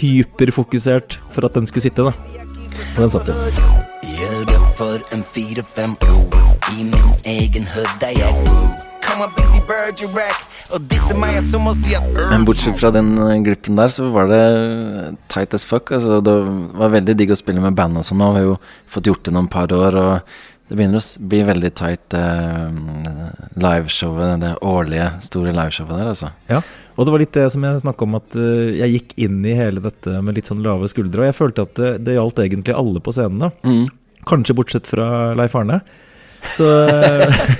[0.00, 2.14] hyperfokusert for at den skulle sitte, da.
[2.94, 3.38] Og den satt jo.
[4.20, 5.96] Gjør for en fire-fem
[6.72, 6.94] I min
[7.28, 8.78] egen hood er jeg
[12.30, 14.42] Men bortsett fra den eh, glippen der, så var det
[15.32, 15.90] tight as fuck.
[15.96, 16.36] Altså, det
[16.78, 18.20] var veldig digg å spille med band og sånn.
[18.22, 18.54] Nå har vi jo
[18.90, 20.36] fått gjort det noen par år, og
[20.70, 22.76] det begynner å bli veldig tight eh,
[23.58, 26.30] liveshowet, det årlige, store liveshowet der, altså.
[26.46, 26.60] Ja,
[26.94, 29.56] og det var litt det som jeg snakka om, at uh, jeg gikk inn i
[29.56, 31.22] hele dette med litt sånn lave skuldre.
[31.22, 33.50] Og jeg følte at det, det gjaldt egentlig alle på scenen, da.
[33.64, 33.86] Mm.
[34.28, 35.06] Kanskje bortsett fra
[35.38, 35.80] Leif Arne.
[36.52, 36.66] Så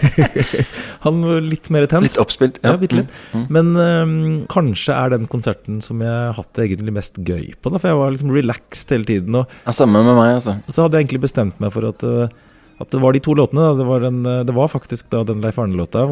[1.04, 2.12] han var litt mer tens.
[2.12, 2.60] Litt oppspilt.
[2.62, 3.16] Ja, ja litt.
[3.32, 3.40] Mm.
[3.40, 3.46] Mm.
[3.56, 7.72] Men um, kanskje er den konserten som jeg har hatt det egentlig mest gøy på.
[7.72, 9.40] Da, for jeg var liksom relaxed hele tiden.
[9.42, 10.60] Og, Ja, samme med meg, altså.
[10.62, 12.28] og så hadde jeg egentlig bestemt meg for at, øh,
[12.80, 13.70] at det var de to låtene.
[13.76, 16.06] Det, var en, øh, det var faktisk da den Leif Arne-låta.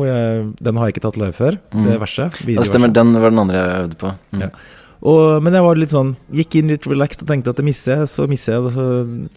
[0.61, 1.57] Den har jeg ikke tatt live før.
[1.73, 1.87] Mm.
[1.89, 2.43] Det verset.
[2.45, 4.13] Ja, stemmer, den var den andre jeg øvde på.
[4.37, 4.45] Mm.
[4.45, 4.51] Ja.
[4.99, 8.01] Og, men jeg var litt sånn Gikk inn litt relaxed og tenkte at det misser
[8.01, 8.73] jeg, så misser jeg det.
[8.75, 8.87] Så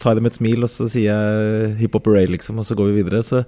[0.02, 2.68] tar jeg det med et smil, og så sier jeg hip hop hooray, liksom, og
[2.68, 3.22] så går vi videre.
[3.26, 3.44] Så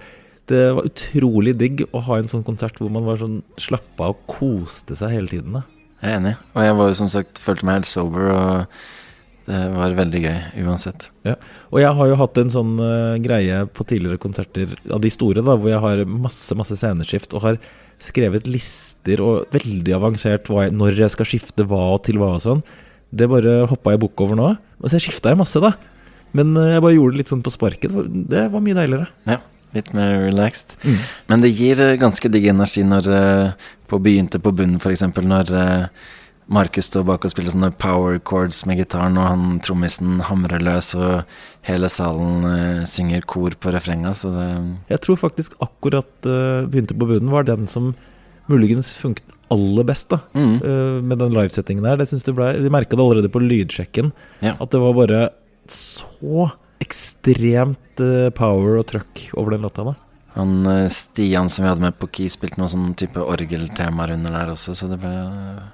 [0.51, 4.25] det var utrolig digg å ha en sånn konsert hvor man var sånn slappa og
[4.29, 5.57] koste seg hele tiden.
[5.57, 5.63] da
[6.03, 6.35] Jeg er enig.
[6.53, 8.83] Og jeg var jo som sagt følte meg helt sober, og
[9.43, 11.09] det var veldig gøy uansett.
[11.27, 15.43] Og jeg har jo hatt en sånn uh, greie på tidligere konserter av de store,
[15.43, 17.59] da, hvor jeg har masse masse sceneskift og har
[18.03, 22.63] skrevet lister og veldig avansert jeg, når jeg skal skifte hva til hva og sånn.
[23.13, 24.53] Det bare hoppa jeg bukk over nå.
[24.79, 25.75] Og så jeg skifta jeg masse, da.
[26.37, 27.99] Men uh, jeg bare gjorde det litt sånn på sparket.
[28.31, 29.11] Det var, mye deiligere.
[29.27, 29.41] Ja,
[29.75, 30.71] litt mer relaxed.
[30.87, 30.99] Mm.
[31.33, 33.11] Men det gir uh, ganske digg energi når
[33.91, 35.51] På Begynte på bunnen, f.eks., når
[36.51, 40.91] Markus står bak og spiller sånne power chords med gitaren, og han trommisen hamrer løs,
[40.97, 41.23] og
[41.67, 44.47] hele salen uh, synger kor på refrenget, så det
[44.91, 47.93] Jeg tror faktisk akkurat uh, Begynte på bunnen var den som
[48.51, 50.19] muligens funket aller best, da.
[50.33, 50.57] mm.
[50.63, 52.01] uh, med den livesettingen der.
[52.01, 54.11] Det synes det ble, De merka det allerede på lydsjekken.
[54.43, 54.57] Ja.
[54.59, 55.23] At det var bare
[55.71, 56.49] så
[56.83, 59.85] ekstremt eh, power og trøkk over den låta.
[59.87, 59.93] da
[60.33, 64.33] Han eh, Stian som vi hadde med på Key, spilte noe sånn type orgeltemaer under
[64.33, 65.13] der også, så det ble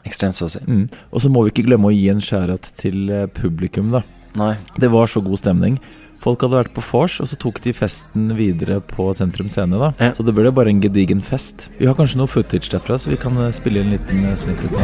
[0.07, 0.61] ekstremt så å si.
[0.67, 0.85] Mm.
[1.13, 4.03] Og så må vi ikke glemme å gi en skjærat til eh, publikum, da.
[4.39, 4.53] Nei.
[4.79, 5.79] Det var så god stemning.
[6.19, 9.79] Folk hadde vært på vors, og så tok de festen videre på Sentrum Scene.
[9.79, 10.11] da Ja.
[10.13, 11.69] Så det ble bare en gedigen fest.
[11.79, 14.83] Vi har kanskje noe footage derfra, så vi kan eh, spille en liten snippet nå.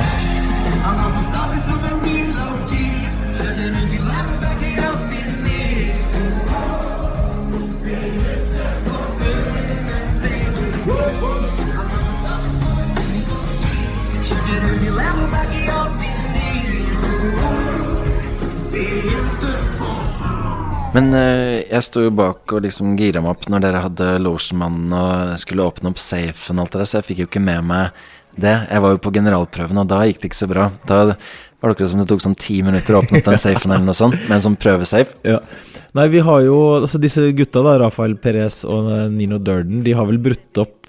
[20.95, 24.93] Men eh, jeg sto jo bak og liksom gira meg opp når dere hadde Lotionmannen
[24.95, 28.05] og skulle åpne opp safen alt det der, så jeg fikk jo ikke med meg
[28.36, 28.53] det.
[28.69, 30.69] Jeg var jo på generalprøven, og da gikk det ikke så bra.
[30.88, 31.17] Da var det
[31.65, 34.17] akkurat som det tok sånn ti minutter å åpne opp den safen eller noe sånt,
[34.27, 35.19] med en sånn prøvesafe.
[35.36, 35.41] Ja.
[35.95, 39.93] Nei, vi har jo Altså, disse gutta, da, Rafael Perez og eh, Nino Durden, de
[39.95, 40.85] har vel brutt opp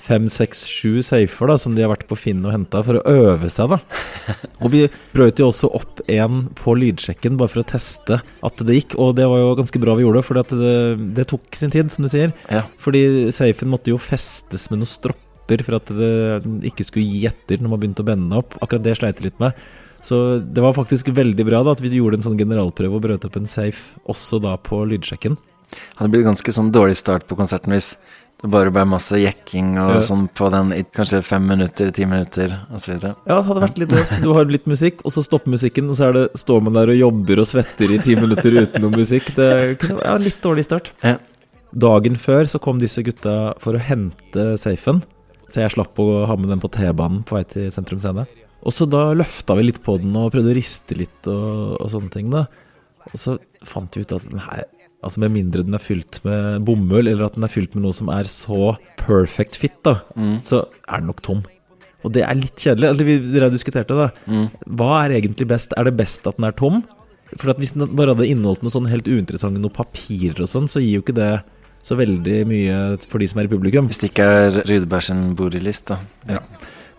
[0.00, 3.04] fem, seks, sju safer da, som de har vært på Finn og henta for å
[3.08, 3.78] øve seg, da.
[4.64, 4.84] Og vi
[5.14, 9.14] brøt jo også opp en på lydsjekken bare for å teste at det gikk, og
[9.18, 10.60] det var jo ganske bra vi gjorde, for det,
[11.16, 12.34] det tok sin tid, som du sier.
[12.52, 12.64] Ja.
[12.80, 13.02] Fordi
[13.34, 16.10] safen måtte jo festes med noen stropper for at det
[16.70, 18.56] ikke skulle gi etter når man begynte å bende opp.
[18.60, 19.56] Akkurat det sleit jeg litt med.
[20.04, 23.26] Så det var faktisk veldig bra da at vi gjorde en sånn generalprøve og brøt
[23.28, 25.36] opp en safe også da på lydsjekken.
[25.98, 27.92] Hadde blitt ganske sånn dårlig start på konserten hvis
[28.40, 30.00] det bare ble masse jekking og Ja.
[30.00, 32.94] sånn på den i kanskje fem minutter, ti minutter osv.
[33.02, 34.22] Ja, det hadde vært litt døvt.
[34.22, 36.96] Du har litt musikk, og så stopper musikken, og så det, står man der og
[36.96, 39.34] jobber og svetter i ti minutter uten noe musikk.
[39.36, 40.92] Det kunne være ja, litt dårlig start.
[41.04, 41.18] Ja.
[41.70, 45.04] Dagen før så kom disse gutta for å hente safen,
[45.50, 48.24] så jeg slapp å ha med den på T-banen på vei til Sentrum Scene.
[48.64, 51.88] Og så da løfta vi litt på den og prøvde å riste litt og, og
[51.92, 52.46] sånne ting, da.
[53.12, 54.64] Og så fant vi ut at den her
[55.02, 57.96] Altså Med mindre den er fylt med bomull, eller at den er fylt med noe
[57.96, 59.94] som er så perfect fit, da,
[60.44, 61.40] så er den nok tom.
[62.04, 62.88] Og det er litt kjedelig.
[62.90, 64.46] Eller vi dere diskuterte Mm.
[64.76, 65.72] Hva er egentlig best?
[65.76, 66.82] Er det best at den er tom?
[67.36, 70.80] For hvis den bare hadde inneholdt noe sånn helt uinteressant, noe papirer og sånn, så
[70.82, 71.32] gir jo ikke det
[71.84, 73.88] så veldig mye for de som er i publikum.
[73.88, 76.00] Hvis det ikke er Rydeberg sin borilist, da.
[76.28, 76.40] Ja.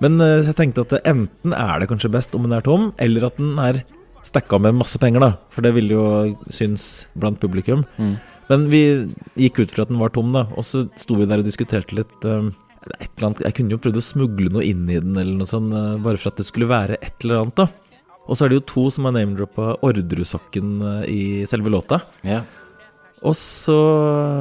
[0.02, 3.28] Men eh, jeg tenkte at enten er det kanskje best om den er tom, eller
[3.30, 3.84] at den er
[4.26, 5.32] stacka med masse penger, da.
[5.54, 6.06] For det ville jo
[6.52, 7.86] synes blant publikum.
[7.98, 8.16] Mm.
[8.52, 8.82] Men vi
[9.40, 10.46] gikk ut fra at den var tom, da.
[10.58, 12.18] Og så sto vi der og diskuterte litt.
[12.26, 12.52] Um,
[12.98, 15.50] et eller annet, Jeg kunne jo prøvd å smugle noe inn i den, eller noe
[15.50, 17.70] sånt, uh, bare for at det skulle være et eller annet, da.
[18.30, 21.98] Og så er det jo to som har name-droppa Orderud-sokken eh, i selve låta.
[22.24, 22.46] Yeah.
[23.28, 23.78] Og så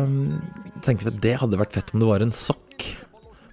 [0.05, 0.37] um,
[0.85, 2.87] tenkte vi at det hadde vært fett om det var en sokk.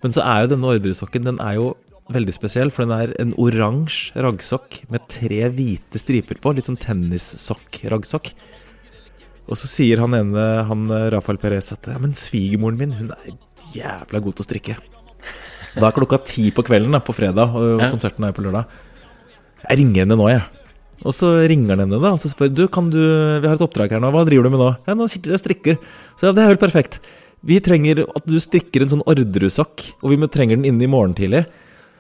[0.04, 1.72] Men så er jo denne Orderud-sokken Den er jo
[2.13, 6.54] veldig spesiell, for den er en oransje raggsokk med tre hvite striper på.
[6.58, 8.32] Litt sånn tennissokk-raggsokk.
[9.48, 13.38] Og så sier han ene, han Rafael Perez, at ja, men svigermoren min, hun er
[13.76, 14.78] jævla god til å strikke.
[15.78, 17.91] Da er klokka ti på kvelden da, på fredag, og Ja.
[17.93, 18.65] konserten er på lørdag.
[19.70, 20.41] Jeg ringer henne nå, jeg.
[21.06, 23.62] Og så ringer han henne da og så spør du, kan du, vi har et
[23.62, 24.70] oppdrag her nå, hva driver du med nå?
[24.88, 25.78] Ja, nå sitter jeg og strikker.
[26.17, 27.00] Så ja, det er helt perfekt.
[27.46, 31.13] Vi trenger at du strikker en sånn Orderud-sokk, og vi trenger den inn i morgen
[31.13, 31.46] tidlig.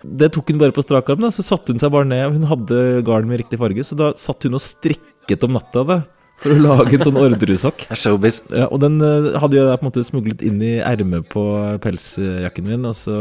[0.03, 1.31] Det tok hun bare på strak arm, da.
[1.33, 2.37] Så satte hun seg bare ned.
[2.37, 5.97] Hun hadde garn med riktig farge, så da satt hun og strikket om natta da,
[6.41, 7.85] for å lage en sånn Orderud-sokk.
[7.89, 8.41] Det er showbiz.
[8.53, 11.43] Ja, og den eh, hadde jeg på en måte smuglet inn i ermet på
[11.83, 13.17] pelsjakken min, og så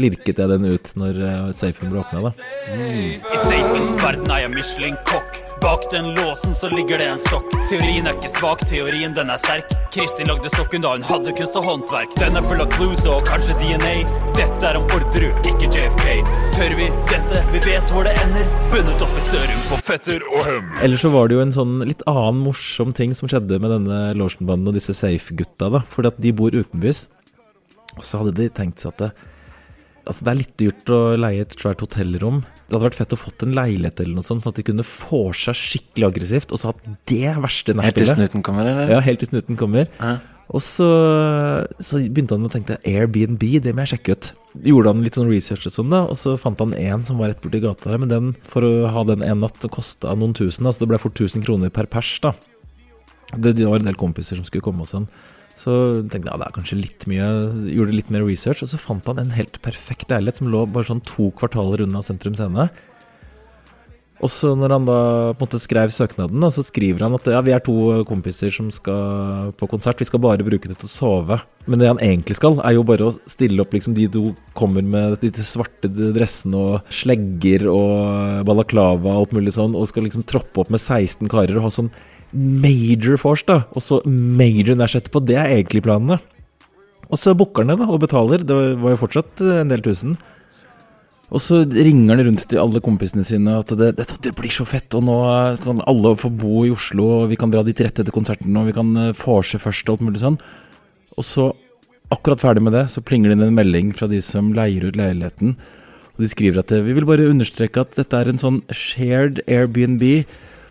[0.00, 2.52] lirket jeg den ut når eh, safen ble åpna, da.
[2.74, 5.43] I safens verden er jeg Michelin-kokk.
[5.64, 7.46] Bak den låsen så ligger det en sokk.
[7.70, 9.70] Teorien er ikke svak, teorien den er sterk.
[9.94, 12.12] Kristin lagde sokken da hun hadde kunst og håndverk.
[12.20, 13.94] Den er full av clues og kanskje DNA.
[14.36, 16.20] Dette er om Orderud, ikke JFK.
[16.58, 17.40] Tør vi dette?
[17.54, 18.44] Vi vet hvor det ender.
[18.74, 20.82] Bundet opp i Sørum på føtter og hender.
[20.84, 24.02] Ellers så var det jo en sånn litt annen morsom ting som skjedde med denne
[24.20, 25.80] Lotion-banden og disse Safe-gutta, da.
[25.96, 27.06] Fordi at de bor utenbys.
[27.96, 29.14] Og så hadde de tenkt seg at det,
[30.04, 32.42] altså det er litt dyrt å leie et svært hotellrom.
[32.64, 34.86] Det hadde vært fett å fått en leilighet eller noe sånt, sånn at de kunne
[34.86, 38.94] få seg skikkelig aggressivt, og så hatt det verste Helt til snuten kommer, eller?
[38.96, 39.90] Ja, helt til snuten kommer.
[39.98, 40.16] Ja.
[40.52, 40.86] Og så,
[41.80, 44.32] så begynte han å tenke Airbnb, det må jeg sjekke ut.
[44.68, 47.32] Gjorde han litt sånn research og sånn, da, og så fant han en som var
[47.32, 48.02] rett borti gata der.
[48.02, 51.00] Men den, for å ha den en natt, kosta noen tusen, da, så det ble
[51.00, 52.34] fort 1000 kroner per pers, da.
[53.34, 55.08] Det, det var en del kompiser som skulle komme og sånn.
[55.54, 55.74] Så
[56.10, 57.28] tenkte jeg ja, det er kanskje litt mye.
[57.70, 60.90] Gjorde litt mer research, og så fant han en helt perfekt leilighet som lå bare
[60.90, 62.68] sånn to kvartaler unna Sentrum Scene.
[64.22, 64.98] Og så når han da
[65.34, 68.52] på en måte skrev søknaden, da, så skriver han at ja, vi er to kompiser
[68.54, 71.38] som skal på konsert, vi skal bare bruke det til å sove.
[71.68, 74.86] Men det han egentlig skal, er jo bare å stille opp liksom de to kommer
[74.86, 80.24] med de svarte dressene og slegger og balaklava og alt mulig sånn, og skal liksom
[80.30, 81.92] troppe opp med 16 karer og ha sånn
[82.34, 85.22] major force, da, og så major Nash etterpå.
[85.24, 86.18] Det er egentlig planene.
[87.10, 88.44] Og så booker han det, da, og betaler.
[88.44, 90.16] Det var jo fortsatt en del tusen.
[91.34, 94.66] Og så ringer han rundt til alle kompisene sine at det, det, det blir så
[94.68, 95.16] fett, og nå
[95.58, 98.68] skal alle få bo i Oslo, og vi kan dra dit rett etter konserten, og
[98.68, 100.38] vi kan vorse først, og alt mulig sånn.
[101.16, 101.48] Og så,
[102.14, 105.00] akkurat ferdig med det, så plinger det inn en melding fra de som leier ut
[105.00, 105.56] leiligheten.
[106.14, 110.04] Og de skriver at vi vil bare understreke at dette er en sånn shared Airbnb,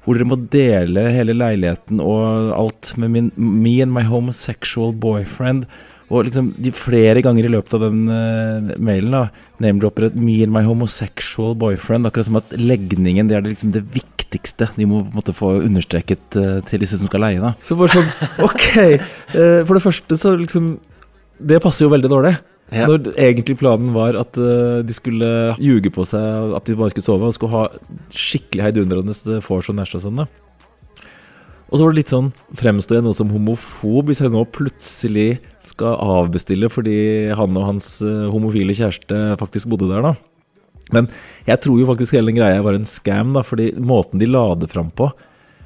[0.03, 5.67] hvor dere må dele hele leiligheten og alt med min, me and my homosexual boyfriend.
[6.11, 9.23] Og liksom de flere ganger i løpet av den uh, mailen da,
[9.63, 12.05] name-dropper et 'me and my homosexual boyfriend'.
[12.09, 15.33] Akkurat som at legningen det er det, liksom det viktigste de må på en måte
[15.33, 17.41] få understreket uh, til disse som skal leie.
[17.41, 18.11] da Så bare sånn,
[18.43, 18.67] ok
[19.33, 20.75] uh, For det første så liksom
[21.39, 22.35] Det passer jo veldig dårlig.
[22.73, 22.87] Ja.
[22.89, 25.27] Når egentlig planen var at de skulle
[25.61, 27.67] ljuge på seg at de bare skulle sove og skulle ha
[28.09, 29.13] skikkelig heidundrende
[29.45, 30.23] vors og næsj og sånn.
[30.23, 35.27] og så var det litt sånn Fremstår jeg nå som homofob hvis jeg nå plutselig
[35.65, 36.97] skal avbestille fordi
[37.37, 40.15] han og hans uh, homofile kjæreste faktisk bodde der, da?
[40.93, 41.07] Men
[41.47, 44.43] jeg tror jo faktisk hele den greia var en scam, da, fordi måten de la
[44.59, 45.09] det fram på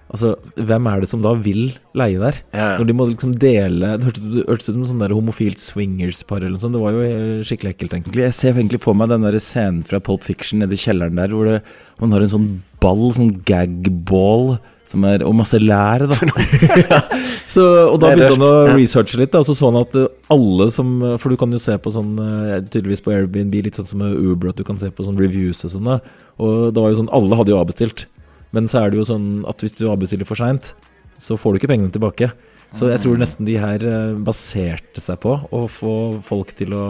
[0.07, 2.37] Altså, hvem er det som da vil leie der?
[2.55, 2.67] Ja.
[2.79, 4.13] Når de må liksom dele Det
[4.47, 6.77] hørtes ut som sånn der homofilt swingers-par eller noe sånt.
[6.77, 8.23] Det var jo eh, skikkelig ekkelt, egentlig.
[8.23, 11.35] Jeg ser egentlig for meg den der scenen fra Pulp Fiction nede i kjelleren der,
[11.35, 11.59] hvor det,
[11.99, 14.55] man har en sånn ball, sånn gagball,
[14.87, 16.17] som er, og masse lær, da.
[16.93, 17.01] ja.
[17.43, 18.75] så, og da begynte han å ja.
[18.77, 21.59] researche litt, da, og så så han at eh, alle som For du kan jo
[21.59, 24.87] se på sånn eh, Tydeligvis på Airbnb, litt sånn som Uber, at du kan se
[24.87, 25.91] på sånn reviews og sånn.
[25.91, 25.99] da
[26.39, 28.07] Og det var jo sånn Alle hadde jo avbestilt.
[28.55, 30.73] Men så er det jo sånn at hvis du avbestiller for seint,
[31.19, 32.31] så får du ikke pengene tilbake.
[32.75, 35.93] Så jeg tror nesten de her eh, baserte seg på å få
[36.25, 36.87] folk til å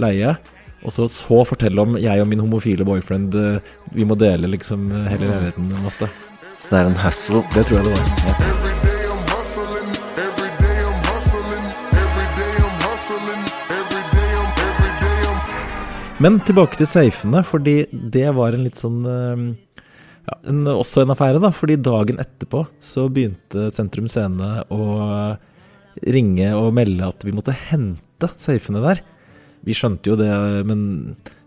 [0.00, 0.34] leie.
[0.84, 4.90] Og så, så fortelle om jeg og min homofile boyfriend eh, Vi må dele liksom
[4.92, 6.10] eh, hele leiligheten med oss, da.
[6.60, 7.40] Så det er en hustle.
[7.56, 8.04] Det tror jeg det var.
[8.28, 8.34] Ja.
[16.22, 19.02] Men tilbake til safene, fordi det var en litt sånn
[20.24, 21.50] ja, en, Også en affære, da.
[21.54, 24.84] Fordi dagen etterpå så begynte Sentrum Scene å
[26.10, 29.02] ringe og melde at vi måtte hente safene der.
[29.64, 30.30] Vi skjønte jo det,
[30.68, 30.80] men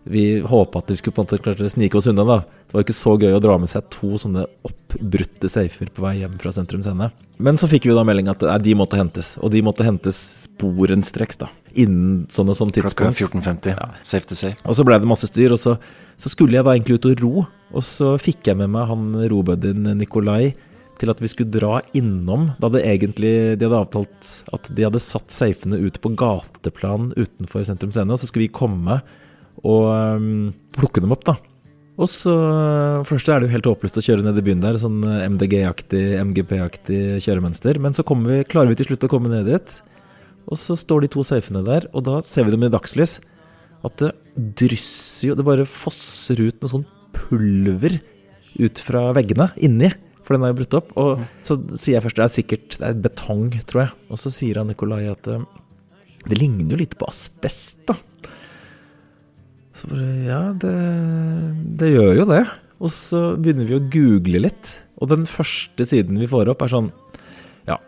[0.08, 2.24] vi håpa at vi skulle på en måte klare å snike oss unna.
[2.24, 6.04] da Det var ikke så gøy å dra med seg to sånne oppbrutte safer på
[6.04, 7.10] vei hjem fra Sentrum Scene.
[7.38, 10.18] Men så fikk vi da melding at nei, de måtte hentes, og de måtte hentes
[10.48, 11.40] sporenstreks.
[11.44, 13.44] da Innen sånn og sånn Klokka tidspunkt.
[13.44, 14.00] 14.50.
[14.02, 14.56] Safe to say.
[14.64, 15.76] Og så ble det masse styr, og så,
[16.18, 17.44] så skulle jeg da egentlig ut og ro.
[17.76, 20.54] Og så fikk jeg med meg han robuddyen Nikolai
[20.98, 22.50] til at vi skulle dra innom.
[22.58, 27.66] Da hadde egentlig de hadde avtalt at de hadde satt safene ut på gateplan utenfor
[27.68, 28.98] Sentrum Scene, og så skulle vi komme
[29.66, 31.36] og um, plukke dem opp, da.
[31.98, 34.60] Og så For det første er det jo helt håpløst å kjøre ned i byen
[34.62, 37.80] der, sånn MDG-aktig, MGP-aktig kjøremønster.
[37.82, 39.80] Men så vi, klarer vi til slutt å komme ned dit.
[40.48, 43.18] Og så står de to safene der, og da ser vi dem i dagslys.
[43.86, 44.12] At det
[44.58, 47.98] drysser jo Det bare fosser ut noe sånn pulver
[48.58, 49.90] ut fra veggene inni.
[50.22, 50.90] For den er jo brutt opp.
[51.00, 53.94] Og så sier jeg først det er sikkert det er betong, tror jeg.
[54.12, 55.46] Og så sier han Nikolai at eh,
[56.28, 57.96] det ligner jo litt på asbest, da.
[59.78, 60.74] Så bare Ja, det,
[61.78, 62.42] det gjør jo det.
[62.78, 64.76] Og så begynner vi å google litt.
[64.98, 66.92] Og den første siden vi får opp, er sånn
[67.68, 67.78] Ja.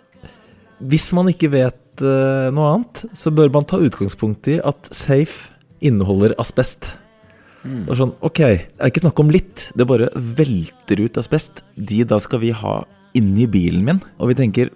[0.81, 5.55] Hvis man ikke vet uh, noe annet, så bør man ta utgangspunkt i at safe
[5.85, 6.94] inneholder asbest.
[7.61, 11.61] Det er sånn, ok, det er ikke snakk om litt, det bare velter ut asbest.
[11.76, 12.79] De da skal vi ha
[13.16, 14.01] inni bilen min.
[14.16, 14.70] Og vi tenker,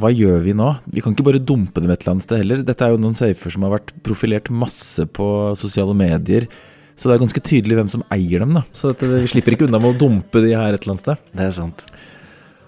[0.00, 0.70] hva gjør vi nå?
[0.92, 2.62] Vi kan ikke bare dumpe dem et eller annet sted heller.
[2.66, 5.28] Dette er jo noen safer som har vært profilert masse på
[5.58, 6.48] sosiale medier.
[6.96, 8.62] Så det er ganske tydelig hvem som eier dem, da.
[8.76, 11.26] Så dette, vi slipper ikke unna med å dumpe de her et eller annet sted.
[11.36, 11.84] Det er sant.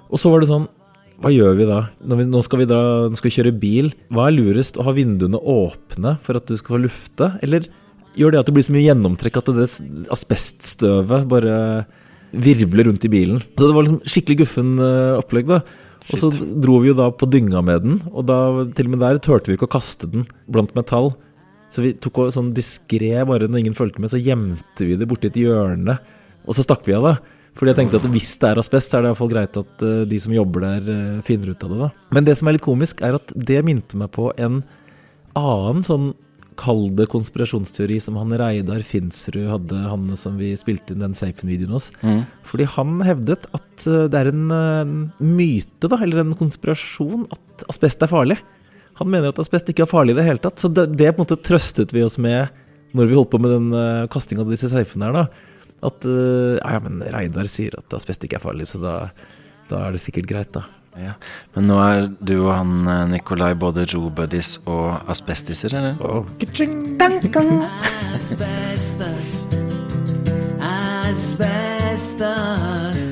[0.09, 0.69] Og så var det sånn
[1.19, 1.81] Hva gjør vi da?
[2.07, 3.91] Når vi, nå skal vi da nå skal vi kjøre bil.
[4.15, 4.79] Hva er lurest?
[4.79, 7.33] Å ha vinduene åpne for at du skal få lufte?
[7.43, 7.67] Eller
[8.19, 9.67] gjør det at det blir så mye gjennomtrekk at det
[10.15, 11.57] asbeststøvet bare
[12.31, 13.43] virvler rundt i bilen?
[13.57, 15.63] Så det var liksom skikkelig guffen eh, opplegg, da.
[15.99, 16.31] Og så
[16.63, 18.39] dro vi jo da på dynga med den, og da
[18.77, 21.13] til og med der turte vi ikke å kaste den blant metall.
[21.75, 25.09] Så vi tok og sånn diskré, bare når ingen fulgte med, så gjemte vi det
[25.11, 25.99] borti et hjørne.
[26.49, 27.17] Og så stakk vi av det.
[27.59, 30.05] Fordi jeg tenkte at hvis det er asbest, så er det iallfall greit at eh,
[30.09, 31.79] de som jobber der, eh, finner ut av det.
[31.83, 31.89] da.
[32.15, 34.63] Men det som er litt komisk, er at det minte meg på en
[35.37, 36.13] annen sånn
[36.59, 41.77] kall det konspirasjonsteori som han Reidar Finsrud hadde, han som vi spilte inn den Safen-videoen
[41.77, 41.91] hos.
[42.03, 42.23] Mm.
[42.47, 44.95] Fordi han hevdet at eh, det er en eh,
[45.25, 48.39] myte, da, eller en konspirasjon, at asbest er farlig.
[48.99, 50.59] Han mener at asbest ikke er farlig i det hele tatt.
[50.59, 52.51] Så det, det på en måte trøstet vi oss med
[52.97, 55.49] når vi holdt på med den uh, kastinga av disse seifene her, da.
[55.89, 58.95] At eh, ja, ja, men Reidar sier at asbest ikke er farlig, så da,
[59.71, 60.65] da er det sikkert greit, da.
[60.99, 61.13] Ja.
[61.55, 65.95] Men nå er du og han eh, Nikolai både robuddies og asbestiser, eller?
[68.15, 69.33] Asbestos,
[71.89, 73.05] asbestos.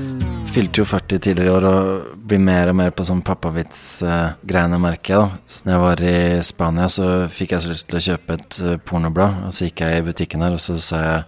[0.57, 5.13] Fylte jo 40 tidligere i år og blir mer og mer på sånn pappavits-greiene, merker
[5.13, 5.21] jeg.
[5.21, 5.29] da.
[5.53, 6.15] Så når jeg var i
[6.49, 9.33] Spania, så fikk jeg så lyst til å kjøpe et eh, pornoblad.
[9.47, 11.21] Og så gikk jeg i butikken her, og så sa jeg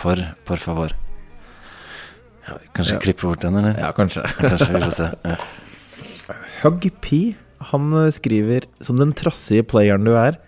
[0.00, 0.16] por,
[0.48, 0.90] por favor.
[2.48, 3.02] Ja, kanskje Ja.
[3.04, 3.76] klippe bort den, eller?
[3.78, 4.24] Ja, kanskje.
[4.40, 5.10] Kanskje, vi får se.
[5.28, 5.36] Ja.
[6.60, 7.34] Hugg P,
[7.70, 10.38] han eh, skriver Som den trassige playeren du er,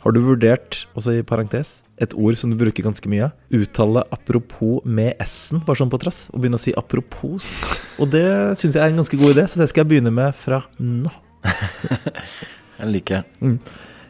[0.00, 4.80] har du vurdert, også i parentes, et ord som du bruker ganske mye, uttale apropos
[4.88, 7.50] med s-en, bare sånn på trass, og begynne å si apropos.
[8.00, 8.24] Og det
[8.56, 11.12] syns jeg er en ganske god idé, så det skal jeg begynne med fra nå.
[12.80, 13.44] Jeg liker det.
[13.44, 13.56] Mm.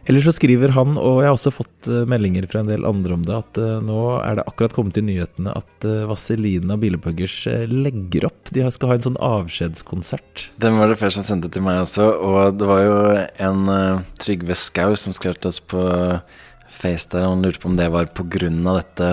[0.09, 3.17] Ellers så skriver han, og jeg har også fått eh, meldinger fra en del andre
[3.17, 7.37] om det, at eh, nå er det akkurat kommet i nyhetene at uh, Vazelina Bilepuggers
[7.51, 8.53] eh, legger opp.
[8.55, 10.49] De skal ha en sånn avskjedskonsert.
[10.63, 13.01] Den var det flere som sendte til meg også, og det var jo
[13.49, 15.85] en eh, Trygve Skau som skrev til oss på
[16.81, 19.09] Face der, og han lurte på om det var av dette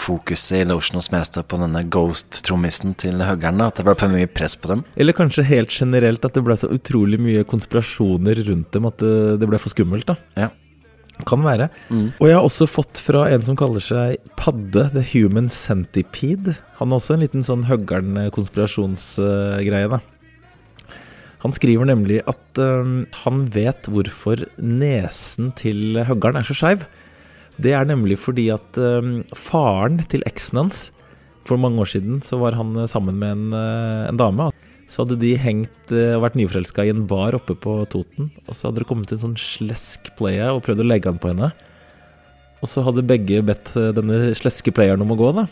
[0.00, 4.28] fokuset i Lotion og Smestad på denne ghost-trommisen til Høggerne, at det ble for mye
[4.30, 4.80] press på dem.
[4.96, 9.48] Eller kanskje helt generelt at det ble så utrolig mye konspirasjoner rundt dem at det,
[9.50, 10.14] ble for skummelt, da.
[10.38, 10.48] Ja.
[11.28, 11.66] Kan være.
[11.92, 16.52] Og jeg har også fått fra en som kaller seg Padde, The Human Centipede.
[16.78, 20.00] Han har også en liten sånn Høggern-konspirasjonsgreie, da.
[21.40, 26.84] Han skriver nemlig at um, han vet hvorfor nesen til Høggern er så skeiv.
[27.60, 30.88] Det er nemlig fordi at øhm, faren til eksen hans
[31.44, 34.50] For mange år siden så var han øh, sammen med en, øh, en dame.
[34.90, 38.32] Så hadde de hengt og vært nyforelska i en bar oppe på Toten.
[38.48, 41.30] Og så hadde det kommet en sånn slesk player og prøvd å legge han på
[41.30, 41.52] henne.
[42.58, 45.46] Og så hadde begge bedt denne sleske playeren om å gå, da.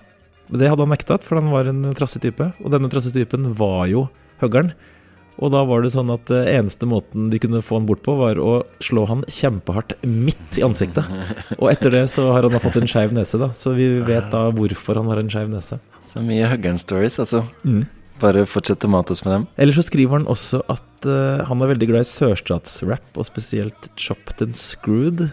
[0.51, 2.51] Det hadde han nekta, for han var en trassig type.
[2.65, 4.09] Og denne trassige typen var jo
[4.43, 4.73] Høggern.
[5.39, 8.17] Og da var det sånn at eh, eneste måten de kunne få han bort på,
[8.19, 11.07] var å slå han kjempehardt midt i ansiktet.
[11.61, 13.53] Og etter det så har han da fått en skeiv nese, da.
[13.55, 15.79] Så vi vet da hvorfor han har en skeiv nese.
[16.09, 17.45] Så mye huggern-stories, altså.
[17.63, 17.85] Mm.
[18.19, 19.47] Bare fortsett å mate oss med dem.
[19.63, 23.91] Eller så skriver han også at uh, han er veldig glad i sørstatsrap, og spesielt
[23.95, 25.29] Chopped and Screwed.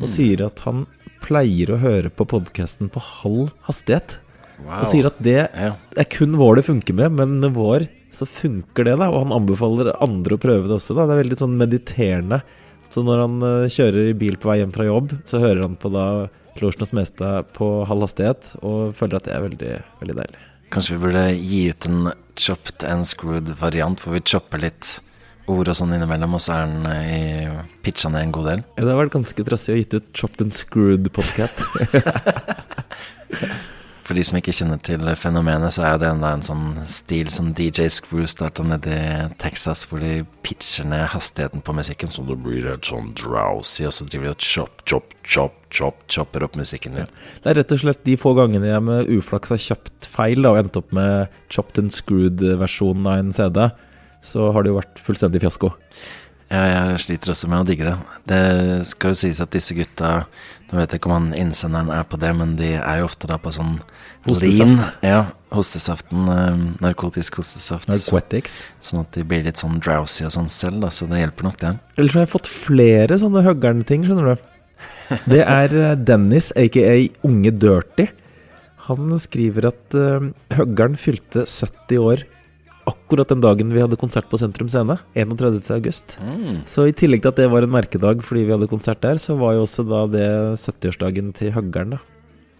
[0.00, 0.82] Og sier at han
[1.22, 4.18] pleier å høre på podkasten på halv hastighet.
[4.64, 4.80] Wow.
[4.82, 7.86] Og sier at det er kun vår det funker med, men med vår
[8.16, 9.10] så funker det, da.
[9.10, 11.08] Og han anbefaler andre å prøve det også, da.
[11.08, 12.40] Det er veldig sånn mediterende.
[12.92, 15.78] Så når han eh, kjører i bil på vei hjem fra jobb, så hører han
[15.80, 16.06] på da
[16.62, 20.44] Losjen og Smestad på halv hastighet, og føler at det er veldig, veldig deilig.
[20.74, 24.96] Kanskje vi burde gi ut en chopped and screwed-variant, hvor vi chopper litt
[25.50, 28.64] ord og sånn innimellom, og så er den eh, i pitcha ned en god del.
[28.78, 31.64] Ja, det har vært ganske trassig å gitt ut Chopped and Screwed-podkast.
[34.04, 37.54] For de som ikke kjenner til fenomenet, så er det enda en sånn stil som
[37.56, 42.36] DJ Screw starta nede i Texas, hvor de pitcher ned hastigheten på musikken, så det
[42.44, 46.58] blir helt sånn drowsy, og så driver de og chop, chop, chop, chop, chopper opp
[46.60, 47.14] musikken din.
[47.40, 50.52] Det er rett og slett de få gangene jeg med uflaks har kjøpt feil da,
[50.52, 53.62] og endt opp med Chopped and Screwed-versjonen av en CD,
[54.24, 55.72] så har det jo vært fullstendig fiasko.
[56.52, 57.96] Ja, jeg sliter også med å digge det.
[58.28, 58.42] Det
[58.90, 60.26] skal jo sies at disse gutta
[60.74, 63.28] Nå vet jeg ikke om han innsenderen er på det, men de er jo ofte
[63.30, 63.76] da på sånn
[64.24, 64.58] Hostesaft.
[64.58, 64.80] lean.
[65.06, 65.20] Ja,
[65.54, 66.24] hostesaften.
[66.32, 67.86] eh, narkotisk hostesaft.
[67.86, 68.64] Narcotics.
[68.82, 71.60] Sånn at de blir litt sånn drowsy og sånn selv, da, så det hjelper nok,
[71.60, 71.72] det.
[71.94, 74.50] Ellers har jeg fått flere sånne Høggern-ting, skjønner du.
[75.30, 78.08] Det er eh, Dennis, aka Unge Dirty.
[78.90, 80.26] Han skriver at uh,
[80.58, 82.26] Høggern fylte 70 år
[82.90, 84.96] akkurat den dagen vi hadde konsert på Sentrum Scene.
[85.16, 85.60] 31.
[85.74, 86.18] august.
[86.70, 89.38] Så i tillegg til at det var en merkedag fordi vi hadde konsert der, så
[89.40, 90.26] var jo også da det
[90.60, 92.02] 70-årsdagen til Høggern, da.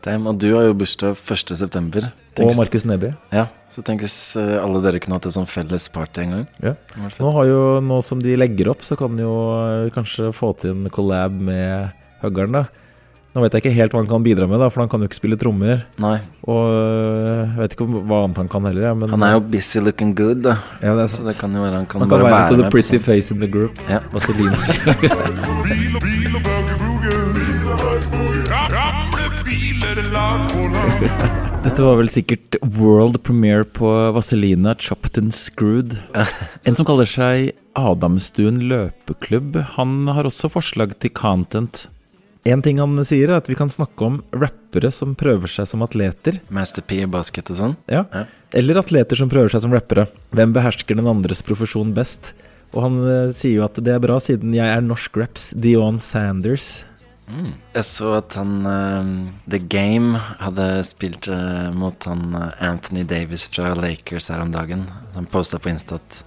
[0.05, 1.55] Damn, og du har jo bursdag 1.
[1.57, 2.11] september.
[2.45, 3.15] Og Markus Neby.
[3.33, 6.47] Ja, så tenk hvis eh, alle dere kunne hatt et sånn felles party en gang.
[6.61, 6.75] Ja.
[7.17, 10.75] Nå, har jo, nå som de legger opp, så kan jo eh, kanskje få til
[10.75, 12.67] en collab med Høggern, da.
[13.35, 15.09] Nå vet jeg ikke helt hva han kan bidra med, da, for han kan jo
[15.11, 15.81] ikke spille trommer.
[15.99, 16.21] Nei.
[16.47, 18.95] Og øh, jeg vet ikke om, hva annet han kan heller.
[18.95, 20.55] Men, Han er jo busy looking good, da.
[20.79, 22.55] Ja, det er Så det kan jo være han kan Han kan bare være, være,
[22.55, 23.07] the med på pretty sånn.
[23.09, 23.75] face in the group.
[23.91, 23.99] Ja.
[24.15, 24.55] Vaseline.
[31.65, 35.97] Dette var vel sikkert world premiere på Vaselina Chopped and Screwed.
[36.69, 39.57] En som kaller seg Adamstuen løpeklubb.
[39.75, 41.89] Han har også forslag til content.
[42.45, 45.85] En ting han sier, er at vi kan snakke om rappere som prøver seg som
[45.87, 46.43] atleter.
[46.53, 47.77] Master P i basket og sånn.
[47.89, 48.05] Ja.
[48.53, 50.07] Eller atleter som prøver seg som rappere.
[50.37, 52.35] Hvem behersker den andres profesjon best?
[52.75, 56.01] Og han eh, sier jo at det er bra, siden jeg er norsk raps Dion
[56.03, 56.83] Sanders.
[57.25, 57.55] Mm.
[57.73, 59.11] Jeg så at han eh,
[59.55, 64.85] The Game hadde spilt eh, mot han eh, Anthony Davis fra Lakers her om dagen.
[65.15, 66.21] Han posta på Insta at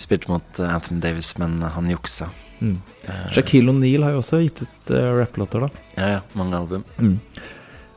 [0.00, 2.28] spilte mot eh, Anthony Davis, men han juksa.
[2.60, 2.78] Mm.
[3.08, 5.84] Eh, Shaquille O'Neal har jo også gitt ut uh, rapplåter, da.
[5.98, 6.20] Ja, ja.
[6.38, 6.84] Mange album.
[6.98, 7.18] Mm.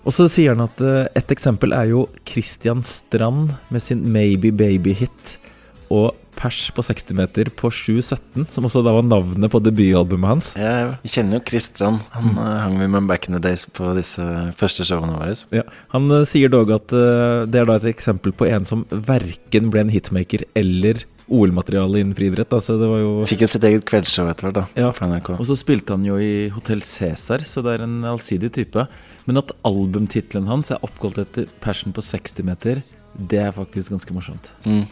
[0.08, 0.80] Og så sier han at
[1.20, 5.36] et eksempel er jo Christian Strand med sin Maybe Baby-hit
[5.92, 10.50] og Pers på 60 meter på 7.17, som også da var navnet på debutalbumet hans.
[10.56, 12.04] Ja, Jeg kjenner jo Chris Strand.
[12.14, 12.38] Han Mm.
[12.38, 14.22] hang vi med back in the days på disse
[14.56, 15.34] første showene våre.
[15.52, 15.64] Ja.
[15.96, 19.82] Han eh, sier dog at det er da et eksempel på en som verken ble
[19.82, 22.54] en hitmaker eller OL-materiale innen friidrett.
[22.56, 24.66] Altså, det var jo Fikk jo sitt eget kveldsshow etter hvert, da.
[24.80, 24.92] Ja.
[24.96, 25.34] På NRK.
[25.38, 28.88] Og så spilte han jo i Hotell Cæsar, så det er en allsidig type.
[29.28, 32.86] Men at albumtittelen hans er oppkalt etter Passion på 60 meter,
[33.18, 34.54] det er faktisk ganske morsomt.
[34.68, 34.86] Mm.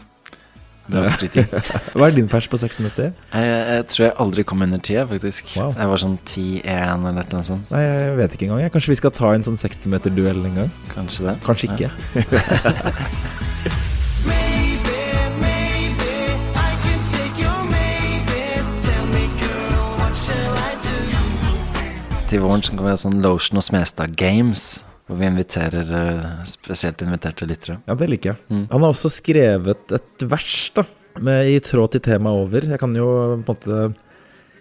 [1.96, 3.08] Hva er din pers på 60 meter?
[3.32, 5.50] Jeg, jeg tror jeg aldri kom under tida, faktisk.
[5.58, 5.74] Wow.
[5.74, 7.74] Jeg var sånn 10-1 eller noe sånt.
[7.74, 8.70] Nei, jeg vet ikke engang.
[8.76, 10.72] Kanskje vi skal ta en sånn 60 meter duell en gang?
[10.94, 11.36] Kanskje det.
[11.48, 11.90] Kanskje ikke.
[22.26, 26.30] Til våren så kan vi ha sånn Lotion og Smestad Games, hvor vi inviterer eh,
[26.50, 27.76] spesielt inviterte lyttere.
[27.86, 28.40] Ja, det liker jeg.
[28.50, 28.64] Mm.
[28.72, 30.82] Han har også skrevet et vers da,
[31.22, 32.66] med, i tråd til temaet over.
[32.66, 33.78] Jeg kan jo på en måte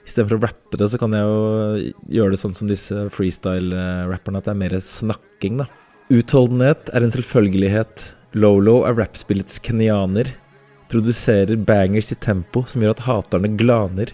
[0.05, 4.45] Istedenfor å rappe det, så kan jeg jo gjøre det sånn som disse freestyle-rapperne, at
[4.45, 5.66] det er mer snakking, da.
[6.13, 8.03] Utholdenhet er en selvfølgelighet.
[8.38, 10.30] Lolo er rappspillets kenyaner.
[10.93, 14.13] Produserer bangers i tempo som gjør at haterne glaner.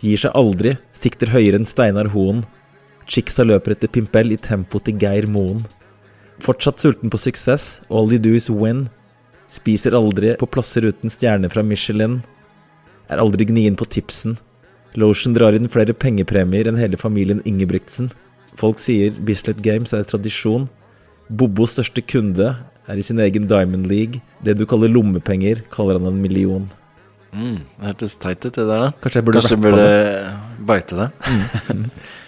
[0.00, 2.40] Gir seg aldri, sikter høyere enn Steinar Hoen.
[3.10, 5.64] Chicksa løper etter Pimpel i tempo til Geir Moen.
[6.40, 8.86] Fortsatt sulten på suksess, all you do is win.
[9.50, 12.20] Spiser aldri på plasser uten stjerner fra Michelin.
[13.10, 14.38] Er aldri gnien på tipsen.
[14.94, 18.12] Lotion drar inn flere pengepremier enn hele familien Ingebrigtsen.
[18.58, 20.68] Folk sier Bislett Games er tradisjon.
[21.30, 22.52] Bobos største kunde
[22.90, 24.22] er i sin egen Diamond League.
[24.42, 26.70] Det du kaller lommepenger, kaller han en million.
[27.30, 28.86] Mm, det hørtes teit ut, det der.
[28.86, 29.90] da Kanskje jeg burde Kanskje rappe burde
[30.66, 31.08] bite det.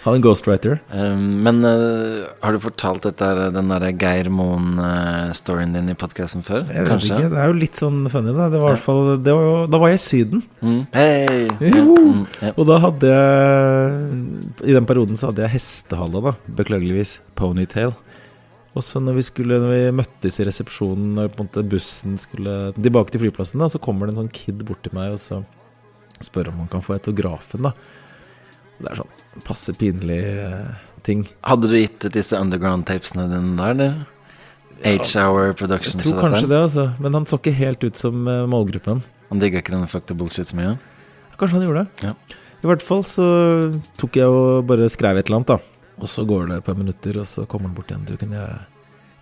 [0.03, 0.79] Han er en ghostwriter.
[0.91, 6.65] Um, men uh, har du fortalt dette, den der Geir Moen-storyen din i podkasten før?
[6.67, 8.49] Jeg vet ikke, Det er jo litt sånn funny, da.
[8.51, 10.43] Det var i fall, det var jo, da var jeg i Syden.
[10.59, 10.81] Mm.
[10.91, 12.51] Ja, mm, ja.
[12.57, 16.35] Og da hadde jeg I den perioden så hadde jeg hestehale, da.
[16.59, 17.95] Beklageligvis ponytail.
[18.73, 22.15] Og så når vi, skulle, når vi møttes i resepsjonen når på en måte bussen
[22.19, 25.21] skulle tilbake til flyplassen, da, så kommer det en sånn kid bort til meg og
[25.21, 25.43] så
[26.23, 27.69] spør om han kan få autografen.
[27.69, 27.73] da.
[28.83, 30.73] Det er sånn passe pinlig eh,
[31.07, 31.25] ting.
[31.47, 34.01] Hadde du gitt ut disse underground-tapesene dine der, eller?
[34.83, 36.87] H-Hour Jeg Productions tror kanskje det, altså.
[37.01, 39.03] Men han så ikke helt ut som eh, målgruppen.
[39.29, 40.75] Han digga ikke den fuck the bullshit så mye?
[41.39, 42.09] Kanskje han gjorde det.
[42.09, 42.41] Ja.
[42.63, 43.25] I hvert fall så
[43.99, 45.89] tok jeg og bare skrev et eller annet, da.
[46.03, 48.05] Og så går det et par minutter, og så kommer han bort igjen.
[48.07, 48.61] Du, kunne jeg,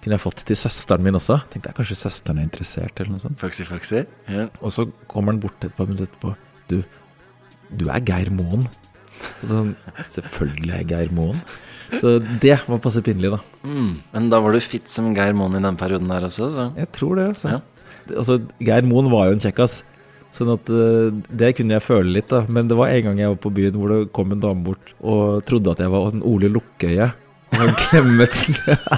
[0.04, 1.40] kunne jeg fått det til søsteren min også?
[1.54, 3.40] Tenkte jeg kanskje søsteren er interessert, eller noe sånt.
[3.42, 4.04] Foxy Foxy?
[4.30, 4.52] Yeah.
[4.62, 6.36] Og så kommer han bort et par minutter etterpå.
[6.72, 6.80] Du,
[7.82, 8.68] du er Geir Moen.
[9.48, 9.76] Sånn,
[10.14, 11.40] selvfølgelig er Geir Moen.
[12.00, 13.40] Så det var passe pinlig, da.
[13.68, 13.94] Mm.
[14.14, 16.92] Men da var du fit som Geir Moen i den perioden der også, så Jeg
[16.96, 17.58] tror det, altså.
[17.58, 17.62] Ja.
[18.16, 19.82] altså Geir Moen var jo en kjekkas.
[20.32, 21.10] Sånn at eh,
[21.42, 22.46] det kunne jeg føle litt, da.
[22.48, 24.94] Men det var en gang jeg var på byen hvor det kom en dame bort
[25.04, 27.10] og trodde at jeg var en Ole Lukkøye.
[27.52, 28.56] Og Klemetsen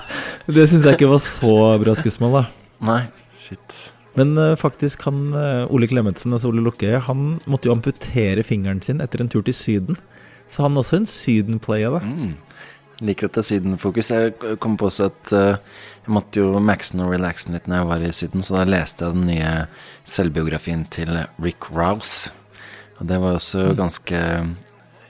[0.56, 2.44] Det syns jeg ikke var så bra skussmål, da.
[2.86, 3.00] Nei,
[3.40, 3.80] shit.
[4.16, 8.82] Men eh, faktisk, han eh, Ole Klemetsen, altså Ole Lukke, han måtte jo amputere fingeren
[8.86, 9.98] sin etter en tur til Syden.
[10.48, 12.02] Så han er også en Syden-player, da.
[12.06, 12.36] Mm.
[13.04, 14.12] Liker at det er Syden-fokus.
[14.14, 15.58] Jeg kom på også at eh,
[16.06, 19.06] jeg måtte jo maxen og relaxen litt når jeg var i Syden, så da leste
[19.08, 19.54] jeg den nye
[20.06, 21.10] selvbiografien til
[21.42, 22.30] Rick Rouse.
[23.00, 23.76] Og det var også Mm.
[23.80, 24.20] ganske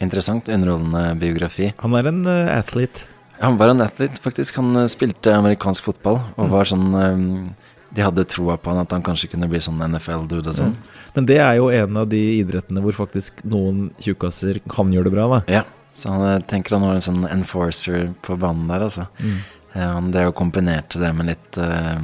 [0.01, 1.73] interessant, underholdende biografi.
[1.81, 3.05] Han er en uh, athlete.
[3.41, 4.55] Han var en athlete, faktisk.
[4.55, 7.51] Han spilte amerikansk fotball og var sånn eh,
[7.93, 10.75] De hadde troa på han at han kanskje kunne bli sånn NFL-dude og sånn.
[11.13, 15.13] Men det er jo en av de idrettene hvor faktisk noen tjukkaser kan gjøre det
[15.13, 15.41] bra, da.
[15.59, 15.63] Ja,
[15.93, 19.05] så han tenker han var en sånn enforcer på banen der, altså.
[19.21, 19.35] Mm.
[19.75, 21.97] Ja, han drev jo kombinerte det med litt uh,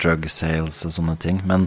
[0.00, 1.40] drug sales og sånne ting.
[1.48, 1.66] Men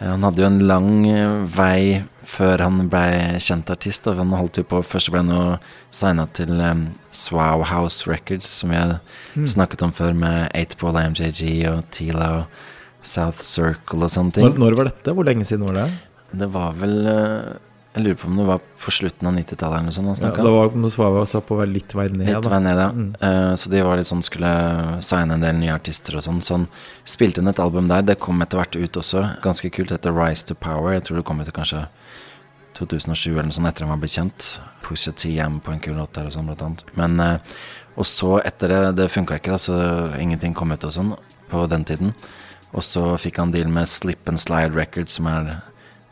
[0.00, 4.04] eh, han hadde jo en lang eh, vei før han ble kjent artist.
[4.08, 5.44] Og han holdt jo på Først ble han jo
[5.96, 8.98] signa til um, Swow House Records, som vi har
[9.36, 9.44] Mm.
[9.52, 12.62] snakket om før, med 8-Ball MJG og Tila og
[13.06, 14.46] South Circle og sånne ting.
[14.46, 15.14] Når, når var dette?
[15.16, 15.86] Hvor lenge siden var det?
[16.36, 17.52] Det var vel eh,
[17.94, 20.10] Jeg lurer på om det var på slutten av 90-tallet eller noe sånt.
[20.20, 22.28] han Ja, det var noe Svava var på vei litt vei ned.
[22.28, 22.88] Litt vei ned, ja.
[22.92, 23.08] Mm.
[23.22, 24.50] Uh, så de var litt sånn skulle
[25.06, 26.42] signe en del nye artister og sånn.
[26.44, 26.66] Sånn
[27.08, 28.04] spilte inn et album der.
[28.04, 29.24] Det kom etter hvert ut også.
[29.44, 29.88] Ganske kult.
[29.92, 30.92] Det heter Rise to Power.
[30.98, 31.86] Jeg tror det kom ut kanskje
[32.76, 34.50] 2007 eller noe sånt etter han var blitt kjent.
[34.84, 36.84] Pusha TM på en kul låt der og sånn, blant annet.
[37.00, 37.60] Men uh,
[37.96, 39.76] Og så etter det Det funka ikke, da, så
[40.20, 41.14] ingenting kom ut og sånn
[41.48, 42.12] på den tiden.
[42.76, 45.56] Og så fikk han deal med Slip and Slide Records, som er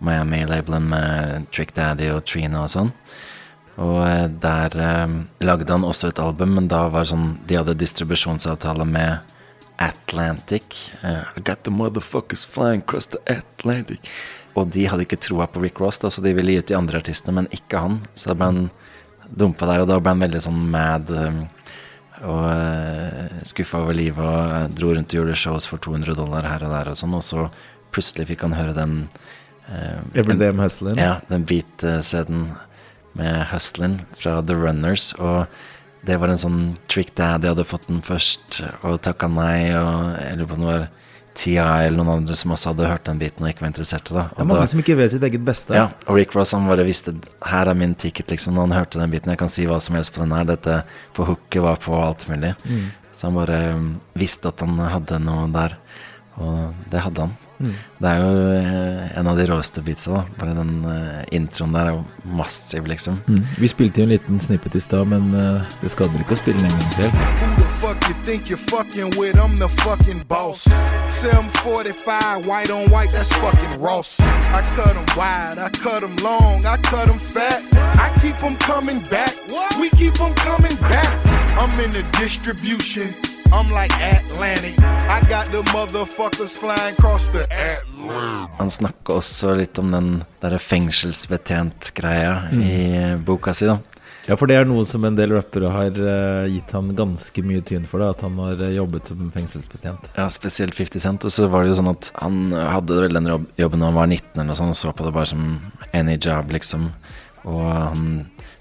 [0.04, 2.92] Miami-labelen med Trick Daddy og Trina og sånn.
[3.80, 7.74] Og eh, der eh, lagde han også et album, men da var sånn De hadde
[7.80, 9.34] distribusjonsavtale med
[9.82, 10.92] Atlantic.
[11.02, 14.00] Eh, I got the motherfuckers flying across the Atlantic.
[14.54, 16.78] Og de hadde ikke troa på Rick Ross, da, så de ville gi ut de
[16.78, 17.98] andre artistene, men ikke han.
[18.14, 18.62] Så da ble han
[19.34, 21.42] dumpa der, og da ble han veldig sånn mad eh,
[22.22, 26.46] og uh, skuffa over livet og eh, dro rundt og gjorde shows for 200 dollar
[26.46, 27.48] her og der og sånn, og så
[27.94, 28.94] plutselig fikk han høre den
[29.68, 31.00] eh, I'm Hustlin'.
[31.00, 32.52] Ja, den beat-CD-en
[33.18, 35.46] med Hustlin fra The Runners, og
[36.06, 40.38] det var en sånn trick daddy hadde fått den først og takka nei, og jeg
[40.38, 40.88] lurer på om det var
[41.34, 44.16] TI eller noen andre som også hadde hørt den biten og ikke var interessert i
[44.16, 44.24] det.
[44.30, 45.76] Det er mange som ikke vet sitt eget beste.
[45.76, 48.54] Ja, og Rick Ross han bare visste Her er min ticket, liksom.
[48.54, 49.32] Når han hørte den biten.
[49.34, 50.46] Jeg kan si hva som helst på den her.
[50.48, 50.82] Dette
[51.16, 52.54] på hooket var på alt mulig.
[52.64, 52.84] Mm.
[53.14, 55.78] Så han bare um, visste at han hadde noe der.
[56.42, 57.34] Og det hadde han.
[57.58, 57.74] Mm.
[57.98, 60.24] Det er jo eh, en av de råeste beatsa, da.
[60.40, 63.20] Bare den eh, introen der er jo massiv, liksom.
[63.28, 63.44] Mm.
[63.62, 66.62] Vi spilte jo en liten snippet i stad, men eh, det skader ikke å spille
[66.62, 67.63] den en gang til.
[67.84, 69.38] Who the fuck you think you're fucking with?
[69.38, 70.62] I'm the fucking boss.
[71.10, 74.18] 745, white on white, that's fucking Ross.
[74.20, 77.60] I cut them wide, I cut them long, I cut them fat.
[78.00, 79.34] I keep them coming back.
[79.78, 81.26] We keep them coming back.
[81.58, 83.14] I'm in the distribution.
[83.52, 84.78] I'm like Atlantic.
[84.82, 88.50] I got the motherfuckers flying across the Atlantic.
[88.58, 92.62] Han snakka også litt om den derre fengselsbetjent-greia Mm.
[92.62, 93.78] i boka si, da.
[94.24, 97.60] Ja, for det er noe som en del rappere har uh, gitt han ganske mye
[97.66, 100.08] tyn for, da, at han har eh, jobbet som fengselsbetjent.
[100.16, 101.26] Ja, spesielt 50 Cent.
[101.28, 103.28] Og så var det jo sånn at han hadde vel den
[103.60, 105.48] jobben da han var 19 eller noe sånt, og så på det bare som
[105.92, 106.88] any job, liksom.
[107.44, 108.06] Og han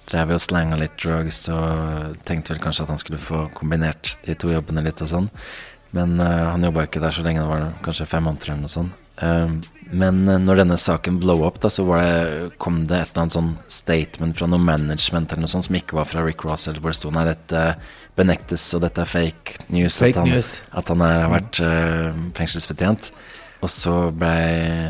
[0.09, 4.17] drev jo og slanga litt drugs og tenkte vel kanskje at han skulle få kombinert
[4.25, 5.29] de to jobbene litt og sånn.
[5.95, 8.75] Men uh, han jobba ikke der så lenge, det var kanskje fem måneder eller noe
[8.75, 8.99] sånt.
[9.21, 9.51] Eh,
[9.91, 13.25] men eh, når denne saken blow up, da, så var det, kom det et eller
[13.25, 16.67] annet sånn statement fra noe management eller noe sånt som ikke var fra Rick Ross,
[16.69, 17.65] eller hvor det sto nei, dette
[18.17, 19.99] benektes, og dette er fake news.
[19.99, 20.51] Fake at han, news.
[20.71, 23.09] At han er, har vært uh, fengselsbetjent.
[23.63, 24.35] Og så ble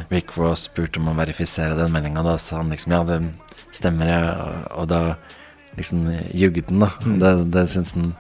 [0.09, 2.25] Rick Ross spurt om å verifisere den meldinga.
[2.25, 3.21] Da sa han liksom ja, det
[3.77, 4.59] stemmer, jeg.
[4.73, 6.89] Og, da liksom jugde den, da.
[7.05, 7.17] Mm.
[7.21, 8.11] Det, det syns han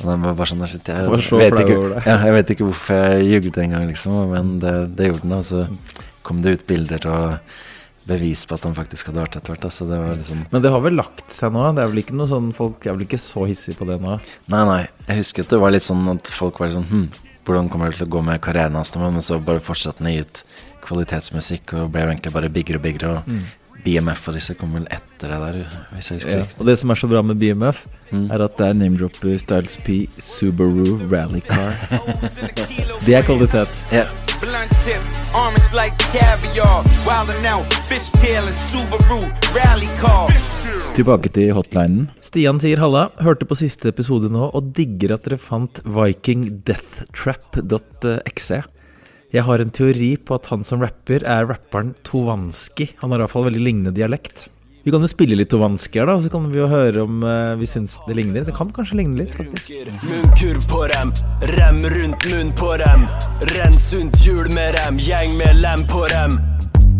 [0.00, 1.74] og var bare sånn jeg, jeg, vet ikke,
[2.06, 4.14] ja, jeg vet ikke hvorfor jeg jugde engang, liksom.
[4.32, 5.66] Men det, det gjorde den, og så
[6.30, 7.56] kom det ut bilder og
[8.10, 9.66] bevis på at han faktisk hadde vært etter hvert.
[9.66, 11.66] da, det var liksom Men det har vel lagt seg nå?
[11.76, 14.16] Det er vel ikke noe sånn Folk er vel ikke så hissige på det nå?
[14.50, 14.80] Nei, nei.
[15.10, 17.04] Jeg husker at det var litt sånn at folk var litt sånn Hm,
[17.46, 18.90] hvordan kommer det til å gå med karrieren hans?
[18.96, 20.42] nå?» Men så bare fortsatte han å gi ut
[20.86, 23.12] kvalitetsmusikk og ble egentlig bare biggere og biggere.
[23.20, 23.44] Og Mm.
[23.84, 25.56] BMF og disse kom vel etter det der,
[25.94, 26.44] hvis jeg husker Ja.
[26.58, 27.78] Og det som er så bra med BMF,
[28.12, 31.72] er at det er name-dropper Styles P, Subaru, Rally Car.
[33.06, 33.68] det er kvalitet.
[33.92, 34.04] Ja.
[34.40, 35.02] Blunt tip,
[35.36, 36.82] orange like caviar.
[37.06, 39.20] Wildin' out, fishtail and Subaru
[39.56, 40.28] rally car.
[40.96, 42.08] Tilbake til hotlinen.
[42.24, 48.62] Stian sier halla, hørte på siste episode nå og digger at dere fant vikingdeathtrap.exe.
[49.30, 52.88] Jeg har en teori på at han som rapper er rapperen Tovanski.
[52.98, 54.48] Han har iallfall veldig lignende dialekt.
[54.82, 57.54] Vi kan jo spille litt Tovanski her, da, så kan vi jo høre om uh,
[57.60, 58.42] vi syns det ligner.
[58.48, 59.70] Det kan kanskje ligne litt, faktisk.
[60.02, 61.12] Munnkurv på dem,
[61.52, 63.04] rem rundt munn på dem.
[63.52, 66.40] Renn sunt hjul med dem, gjeng med lem på dem.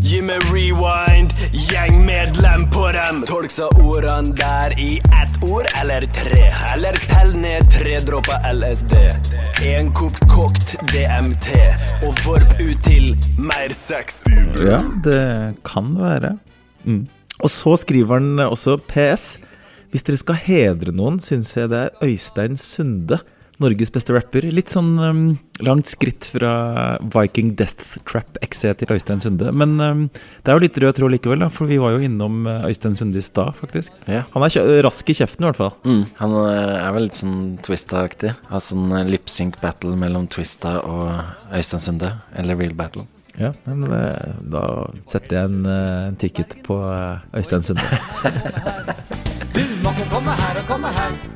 [0.01, 3.20] Gi meg rewind, gjengmedlem på dem.
[3.28, 6.46] Tolk så ordene der i ett ord eller tre.
[6.72, 8.94] Eller tell ned tre dråper LSD.
[9.68, 11.51] En kokt kokt DMT.
[12.07, 14.22] Og vorp ut til mer 60.
[14.64, 16.36] Ja, det kan være.
[16.84, 17.05] Mm.
[17.40, 19.34] Og så skriver han også PS.
[19.92, 23.20] Hvis dere skal hedre noen, syns jeg det er Øystein Sunde.
[23.61, 24.46] Norges beste rapper.
[24.54, 25.20] Litt sånn um,
[25.64, 26.52] langt skritt fra
[27.12, 29.52] Viking Death Trap XC til Øystein Sunde.
[29.52, 30.06] Men um,
[30.40, 32.96] det er jo litt rød tråd likevel, da, for vi var jo innom uh, Øystein
[32.96, 33.94] Sunde i stad, faktisk.
[34.08, 34.24] Ja.
[34.34, 35.72] Han er kjø rask i kjeften, i hvert fall.
[35.84, 38.34] Mm, han eh, er vel litt sånn Twista-aktig.
[38.50, 42.14] Har sånn lipsync lip-sync battle mellom Twista og Øystein Sunde.
[42.40, 43.06] Eller real battle.
[43.38, 43.84] Ja, men
[44.52, 44.64] da
[45.08, 46.80] setter jeg en, en ticket på
[47.36, 47.84] Øystein Sunde.
[49.50, 51.30] Du må ikke komme her og komme her.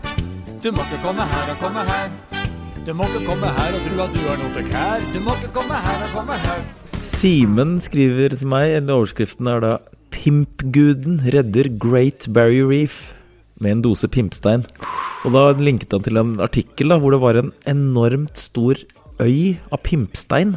[0.65, 2.12] Du må ikke komme her og komme her.
[2.87, 5.03] Du må ikke komme her og tro at du har noe kær.
[5.12, 6.62] Du må ikke komme her og komme her.
[7.05, 9.73] Simen skriver til meg, eller overskriften er da
[10.15, 13.12] Pimpguden redder Great Barrier Reef
[13.61, 14.65] med en dose pimpstein.
[15.29, 18.81] Og da linket han til en artikkel da, hvor det var en enormt stor
[19.21, 20.57] øy av pimpstein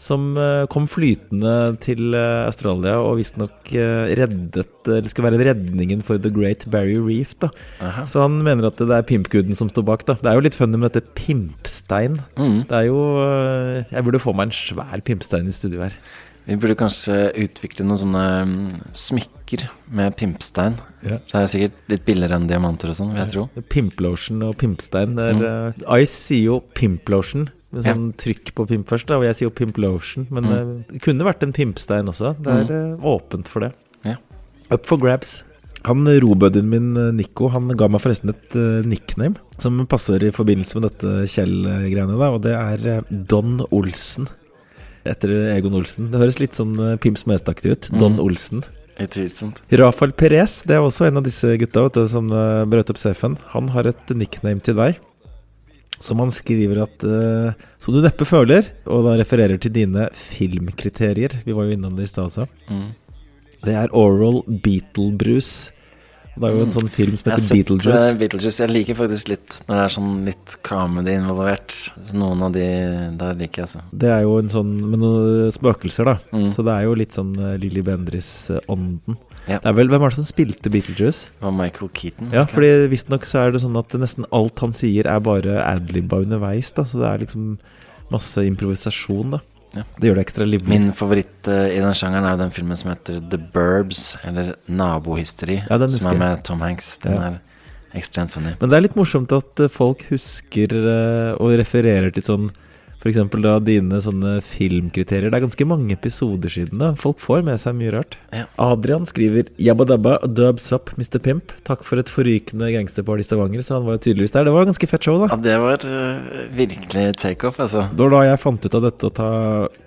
[0.00, 6.00] som eh, kom flytende til eh, Australia og visstnok uh, reddet Eller skulle være redningen
[6.06, 7.34] for The Great Barrier Reef.
[7.42, 7.50] da
[7.84, 8.06] Aha.
[8.08, 10.06] Så han mener at det er pimpguden som står bak.
[10.08, 12.20] da Det er jo litt funny med dette pimpstein.
[12.40, 12.64] Mm.
[12.70, 15.96] Det er jo eh, Jeg burde få meg en svær pimpstein i studio her.
[16.48, 20.80] Vi burde kanskje utvikle noen sånne mm, smykker med pimpstein.
[21.04, 21.20] Ja.
[21.28, 23.44] Det er sikkert litt billigere enn diamanter og sånn, vil jeg tro.
[23.70, 25.18] Pimplotion og pimpstein.
[25.18, 27.50] Det er, eh, Ice sier jo pimplotion.
[27.72, 30.26] Med sånn trykk på pimp først, da, og jeg sier jo pimplotion.
[30.30, 30.52] Men Mm.
[30.56, 32.34] eh, det kunne vært en pimpstein også.
[32.42, 33.04] Det er mm.
[33.06, 33.72] åpent for det.
[34.04, 34.16] Ja.
[34.72, 35.42] Up for grabs.
[35.84, 40.30] Han robuddyen min, eh, Nico, han ga meg forresten et eh, nickname som passer i
[40.34, 44.26] forbindelse med dette Kjell-greiene, da, og det er eh, Don Olsen.
[45.08, 46.10] Etter Egon Olsen.
[46.12, 47.88] Det høres litt sånn uh, Pimp Smestad-aktig ut.
[47.96, 48.20] Don Mm.
[48.26, 48.60] Olsen.
[49.00, 49.62] Utvilsomt.
[49.72, 52.98] Rafael Perez, det er også en av disse gutta vet du, som uh, brøt opp
[53.00, 53.38] safen.
[53.54, 54.98] Han har et nickname til deg,
[56.00, 61.40] som han skriver at uh, Som du neppe føler, og da refererer til dine filmkriterier.
[61.44, 62.48] Vi var jo innom det i stad også.
[62.68, 62.88] Mm.
[63.64, 65.70] Det er Oral Beetlebrus.
[66.40, 68.04] Det er jo en sånn film som Jeg heter sett, Beetlejuice.
[68.08, 68.60] eh, Beetlejuice.
[68.62, 71.74] Jeg liker faktisk litt når det er sånn litt comedy involvert.
[72.16, 72.68] Noen av de
[73.20, 73.82] der liker jeg, altså.
[73.92, 76.16] Det er jo en sånn med noen spøkelser, da.
[76.32, 76.48] Mm.
[76.54, 79.18] Så det er jo litt sånn uh, Lilly Bendriss-ånden.
[79.48, 79.58] Ja.
[79.58, 81.30] Det er vel, Hvem var det som spilte Beetlejuice?
[81.38, 82.30] Det var Michael Keaton.
[82.32, 82.54] Ja, okay.
[82.54, 86.72] fordi visstnok så er det sånn at nesten alt han sier, er bare adlibba underveis.
[86.76, 87.58] da Så det er liksom
[88.12, 89.40] masse improvisasjon, da.
[89.76, 89.84] Ja.
[90.00, 90.70] Det gjør det ekstra livlig.
[90.72, 94.56] Min favoritt uh, i den sjangeren er jo den filmen som heter The Burbs, eller
[94.66, 96.96] Nabohysteri, Ja, den som er med Tom Hanks.
[97.04, 97.28] Den Ja.
[97.30, 98.56] er ekstremt funny.
[98.60, 102.50] Men det er litt morsomt at eh, folk husker uh, og refererer til sånn
[103.00, 103.16] F.eks.
[103.40, 105.32] da dine sånne filmkriterier.
[105.32, 106.82] Det er ganske mange episoder siden.
[106.82, 108.18] da Folk får med seg mye rart.
[108.60, 111.16] Adrian skriver Jabba dabba, dubs up, Mr.
[111.24, 111.54] Pimp.
[111.64, 113.64] Takk for et forrykende gangsterparty i Stavanger.
[113.64, 114.44] Så han var jo tydeligvis der.
[114.44, 115.30] Det var et ganske fett show, da.
[115.32, 117.86] Ja, det var uh, virkelig takeoff, altså.
[117.88, 119.30] Det var da jeg fant ut av dette å ta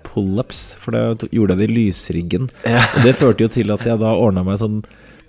[0.08, 2.50] pullups, for det gjorde jeg det i lysriggen.
[2.66, 2.82] Ja.
[2.96, 4.82] Og det førte jo til at jeg da ordna meg sånn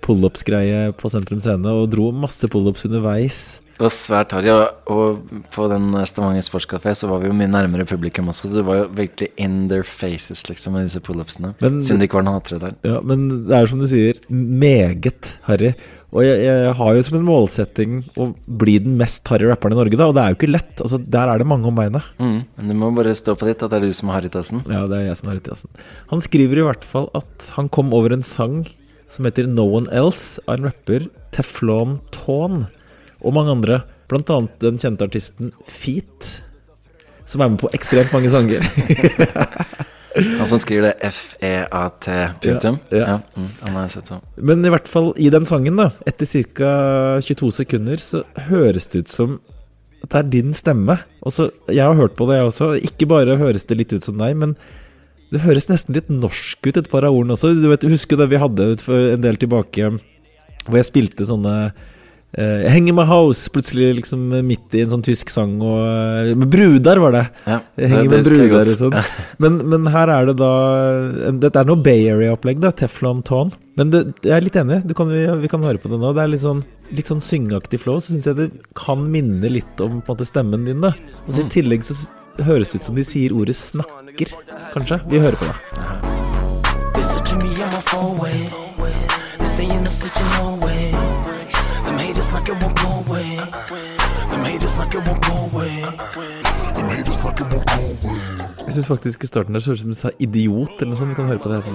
[0.06, 3.60] pullups-greie på Sentrum Scene, og dro masse pullups underveis.
[3.76, 4.52] Det var svært harry,
[4.88, 8.48] og, på den Stavanger Sportskafé så var vi jo mye nærmere publikum også.
[8.48, 11.52] Så det var jo virkelig in their faces, liksom, med disse pullupsene.
[11.60, 12.78] Synd det ikke var noen hatere der.
[12.88, 15.74] Ja, men det er som du sier, meget harry.
[16.16, 18.30] Og jeg, jeg har jo som en målsetting å
[18.62, 20.72] bli den mest harry rapperen i Norge, da, og det er jo ikke lett.
[20.80, 22.06] Altså, Der er det mange om beinet.
[22.22, 24.64] Mm, men du må bare stå på ditt, at det er du som har harrytassen.
[24.72, 25.84] Ja, det er jeg som har jassen.
[26.14, 28.62] Han skriver i hvert fall at han kom over en sang
[29.12, 32.70] som heter No One Else av en rapper, Teflon Tone,
[33.22, 33.82] og mange andre.
[34.10, 36.36] Blant annet den kjente artisten Feet,
[37.26, 38.62] som er med på ekstremt mange sanger.
[40.16, 42.06] Han som skriver det F-E-A-T
[42.40, 42.78] punktum.
[42.88, 43.16] Ja, ja.
[43.36, 44.22] mm, han har sett sånn.
[44.48, 46.70] Men i hvert fall i den sangen, da, etter ca.
[47.20, 49.34] 22 sekunder, så høres det ut som
[50.00, 50.96] at det er din stemme.
[51.26, 52.70] Også, Jeg har hørt på det, jeg også.
[52.88, 54.56] Ikke bare høres det litt ut som deg, men
[55.34, 57.52] det høres nesten litt norsk ut, et par av ordene også.
[57.58, 59.90] Du vet, Husker du det vi hadde for en del tilbake,
[60.64, 61.74] hvor jeg spilte sånne
[62.34, 66.34] eh, Jeg henger med house, plutselig liksom midt i en sånn tysk sang, og eh,
[66.34, 67.24] Med brudar, var det.
[67.46, 68.92] Ja, henger det- med brudar og sånn.
[68.98, 69.02] Ja.
[69.42, 70.50] Men, men her er det da
[71.44, 72.70] Dette er noe Bay Area-opplegg, da.
[72.72, 73.52] Teflon Tone.
[73.76, 74.78] Men det, jeg er litt enig.
[74.88, 76.14] Du kan, vi, vi kan høre på det nå.
[76.16, 76.62] Det er litt sånn,
[76.96, 77.98] litt sånn syngeaktig flow.
[78.00, 78.46] Så syns jeg det
[78.78, 80.80] kan minne litt om på en måte stemmen din.
[80.80, 80.94] da
[81.26, 81.92] Og så I tillegg så
[82.46, 84.32] høres det ut som de sier ordet 'snakker',
[84.72, 85.00] kanskje.
[85.12, 85.56] Vi hører på det.
[98.66, 100.98] Jeg syns faktisk i starten der så høres ut som du sa 'idiot' eller noe
[100.98, 101.12] sånt.
[101.14, 101.70] Du kan høre på det her.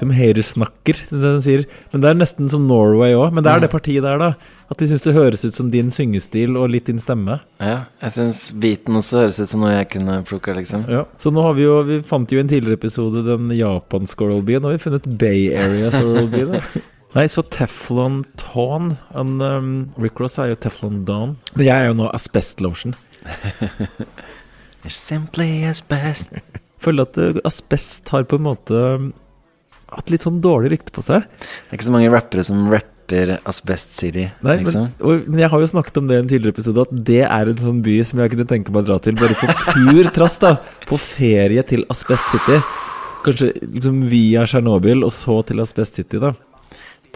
[0.00, 1.64] De haters-snakker, det de sier.
[1.92, 3.32] Men det er nesten som Norway òg.
[3.32, 4.34] Men det er det partiet der, da.
[4.70, 7.40] At de syns det høres ut som din syngestil og litt din stemme.
[7.58, 10.84] Ja, jeg syns beaten også høres ut som noe jeg kunne plukka, liksom.
[10.92, 11.06] Ja.
[11.16, 14.42] Så nå har vi jo Vi fant jo i en tidligere episode den japanske Oral
[14.44, 14.60] B.
[14.60, 16.44] Nå har vi funnet Bay Areas Oral B.
[16.52, 16.60] Da.
[17.16, 21.38] Nei, så Teflon Tone um, Rick Ross er jo Teflon Dawn.
[21.56, 22.94] Men jeg er jo nå Asbest Lotion.
[24.84, 26.32] You're simply asbest.
[26.80, 29.10] Føler at uh, asbest har på en måte um,
[29.92, 31.26] hatt litt sånn dårlig rykte på seg.
[31.26, 34.84] Det er ikke så mange rappere som rapper Asbest City, Nei, liksom.
[34.84, 37.24] men, og, men jeg har jo snakket om det i en tidligere episode, at det
[37.26, 40.10] er en sånn by som jeg kunne tenke meg å dra til, bare på pur
[40.16, 40.52] trass, da.
[40.86, 42.60] På ferie til Asbest City.
[43.26, 46.30] Kanskje liksom via Tsjernobyl, og så til Asbest City, da.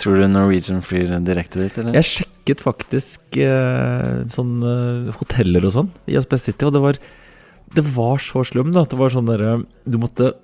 [0.02, 1.94] Tror du Norwegian flyr direkte dit, eller?
[2.00, 2.33] Jeg sjekket
[2.64, 6.98] faktisk eh, sånn eh, hoteller og sånn i Asbest City, og det var,
[7.74, 8.84] det var så slum, da.
[8.84, 10.34] Det var sånn derre Du måtte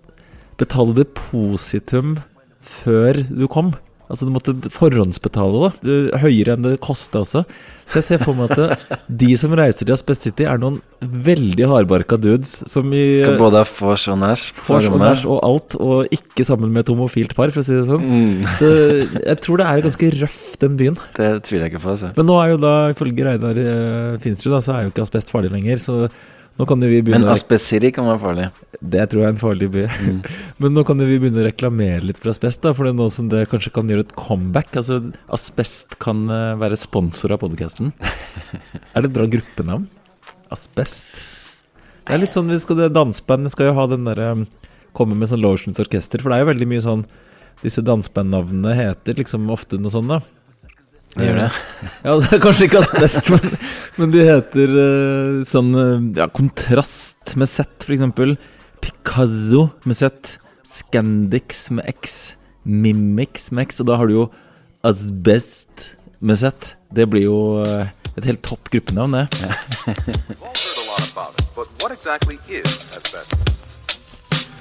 [0.60, 2.18] betale depositum
[2.60, 3.74] før du kom.
[4.10, 5.98] Altså du måtte forhåndsbetale det.
[6.20, 7.44] Høyere enn det kosta også.
[7.90, 10.78] Så jeg ser for meg at det, de som reiser til Asbest City, er noen
[11.00, 14.44] veldig hardbarka dudes som i Skal både ha vors og nach?
[14.66, 17.76] Vors og nach og alt, og ikke sammen med et homofilt par, for å si
[17.78, 18.06] det sånn.
[18.06, 18.50] Mm.
[18.58, 18.72] Så
[19.18, 20.98] jeg tror det er ganske røff, den byen.
[21.18, 21.94] Det tviler jeg ikke på.
[21.94, 22.12] Altså.
[22.18, 23.62] Men nå er jo da, ifølge Reidar
[24.22, 25.82] Finstrud, da, så er jo ikke asbest farlig lenger.
[25.82, 26.02] Så
[26.60, 28.46] nå kan vi begynne Men City kan være farlig.
[28.80, 29.86] Det tror jeg er en farlig by.
[29.88, 30.18] Mm.
[30.60, 33.06] Men nå kan vi begynne å reklamere litt for asbest, da, for det er nå
[33.12, 34.74] som det kanskje kan gjøre et comeback.
[34.76, 35.00] Altså,
[35.32, 37.94] Asbest kan eh, være sponsor av podkasten.
[38.92, 39.88] er det et bra gruppenavn?
[40.52, 41.08] Asbest.
[42.04, 44.34] Det er litt sånn, vi skal, det Danseband skal jo ha den derre
[44.96, 47.04] Komme med sånn Lotions orkester, for det er jo veldig mye sånn
[47.60, 50.18] Disse dansebandnavnene heter liksom ofte noe sånt, da.
[51.16, 51.48] Det gjør det.
[52.06, 53.56] Ja, det er kanskje ikke asbest, men,
[53.98, 58.36] men de heter uh, sånn eh, Ja, Kontrast med Z, eksempel.
[58.80, 60.36] Picasso med Z.
[60.70, 62.36] Scandix med X.
[62.62, 63.82] Mimix med X.
[63.82, 64.28] Og da har du jo
[64.86, 66.76] Asbest med Z.
[66.94, 69.26] Det blir jo uh, et helt topp gruppenavn, det.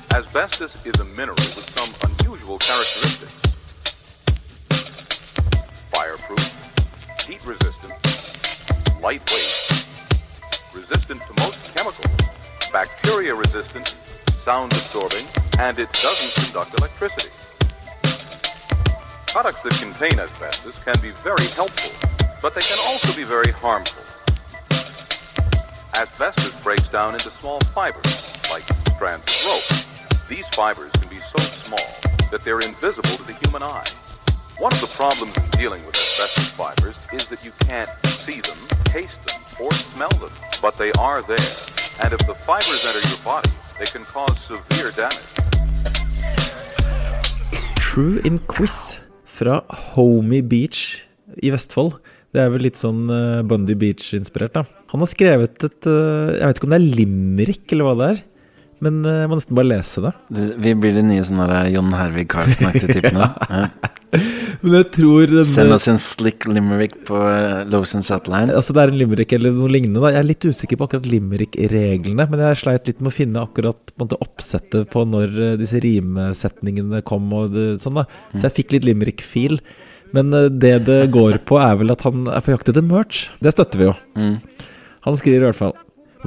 [0.10, 3.49] Asbestos is a mineral with some unusual characteristics.
[6.00, 7.92] Fireproof, heat resistant,
[9.02, 9.86] lightweight,
[10.74, 13.98] resistant to most chemicals, bacteria resistant,
[14.46, 15.28] sound absorbing,
[15.60, 17.30] and it doesn't conduct electricity.
[19.28, 21.94] Products that contain asbestos can be very helpful,
[22.42, 24.02] but they can also be very harmful.
[26.00, 28.64] Asbestos breaks down into small fibers, like
[28.96, 30.30] strands of rope.
[30.30, 33.84] These fibers can be so small that they're invisible to the human eye.
[34.60, 37.88] One of the problems in dealing with asbestos fibers is that you can't
[38.24, 38.60] see them,
[38.92, 41.52] taste them, or smell them, but they are there.
[42.04, 43.48] And if the fibers enter your body,
[43.80, 45.32] they can cause severe damage.
[47.80, 49.62] True in Quiz fra
[49.96, 51.06] Homey Beach
[51.40, 51.96] i Vestfold.
[52.36, 54.66] Det er vel litt sånn uh, Bundy Beach-inspirert, da.
[54.92, 58.12] Han har skrevet et eh, Jeg vet ikke om det er limerick eller hva det
[58.12, 58.20] er,
[58.84, 60.12] men eh, jeg må nesten bare lese det.
[60.68, 63.32] Vi blir de nye sånne John Hervig Carlsen-aktige typene.
[63.50, 63.96] Ja.
[64.64, 68.56] Men jeg tror denne, Send oss en slick limerick på uh, Lowson Satellite.
[68.58, 70.02] Altså Det er en limerick eller noe lignende.
[70.02, 73.44] da Jeg er litt usikker på akkurat limerick-reglene, men jeg sleit litt med å finne
[73.46, 77.30] akkurat på måte, oppsettet på når eh, disse rimesetningene kom.
[77.38, 79.60] og det, sånn da Så jeg fikk litt limerick-fil.
[80.16, 83.28] Men eh, det det går på, er vel at han er på jakt etter merch.
[83.44, 83.96] Det støtter vi jo.
[84.18, 84.36] Mm.
[85.06, 85.78] Han skriver i hvert fall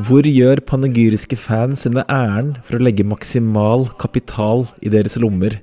[0.06, 5.58] Hvor gjør panegyriske fans sine ærend for å legge maksimal kapital i deres lommer?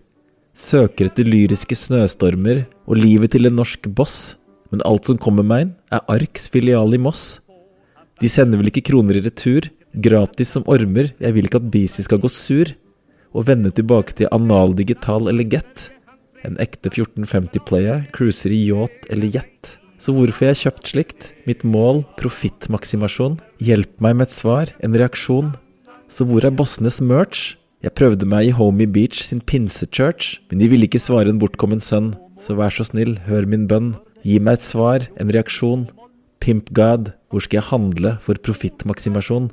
[0.59, 4.35] Søker etter lyriske snøstormer og livet til en norsk boss.
[4.73, 7.39] Men alt som kommer meg inn, er Arks filial i Moss.
[8.19, 9.69] De sender vel ikke kroner i retur?
[9.95, 12.69] Gratis som ormer, jeg vil ikke at Bisi skal gå sur.
[13.31, 15.87] Og vende tilbake til analdigital eller get.
[16.43, 19.77] En ekte 1450-player cruiser i yacht eller jet.
[19.99, 21.31] Så hvorfor jeg har kjøpt slikt?
[21.47, 23.39] Mitt mål, profittmaksimasjon.
[23.63, 25.55] Hjelp meg med et svar, en reaksjon.
[26.11, 27.55] Så hvor er bossenes merch?
[27.79, 31.79] Jeg prøvde meg i Homey Beach sin pinsechurch, men de ville ikke svare en bortkommen
[31.79, 32.11] sønn.
[32.39, 33.93] Så vær så snill, hør min bønn.
[34.27, 35.85] Gi meg et svar, en reaksjon.
[36.43, 39.47] Pimp God, hvor skal jeg handle for profittmaksimasjon?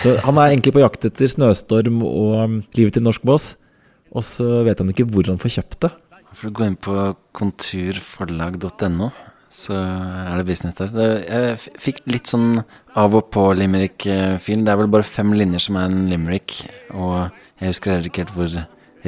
[0.00, 3.50] Så han er egentlig på jakt etter snøstorm og um, livet til norsk boss,
[4.16, 5.90] og så vet han ikke hvor han får kjøpt det.
[6.36, 6.94] For å gå inn på
[7.36, 9.10] konturforlag.no,
[9.52, 11.20] så er det business der.
[11.24, 12.62] Jeg fikk litt sånn
[12.96, 14.64] av og på limerick-film.
[14.64, 16.62] Det er vel bare fem linjer som er en limerick,
[16.96, 17.28] og
[17.58, 18.58] jeg husker heller ikke helt hvor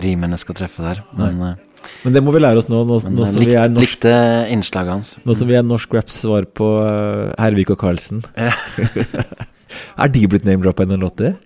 [0.00, 1.02] rimene skal treffe der.
[1.16, 3.70] Men, eh, Men det må vi lære oss nå, nå, nå jeg som vi er
[3.72, 4.14] norsk, likte
[4.52, 5.12] innslaget hans.
[5.24, 8.24] nå som vi er norsk raps svar på uh, Hervik og Karlsen.
[8.36, 8.52] Ja.
[10.02, 11.36] er de blitt name-droppa i noen låter?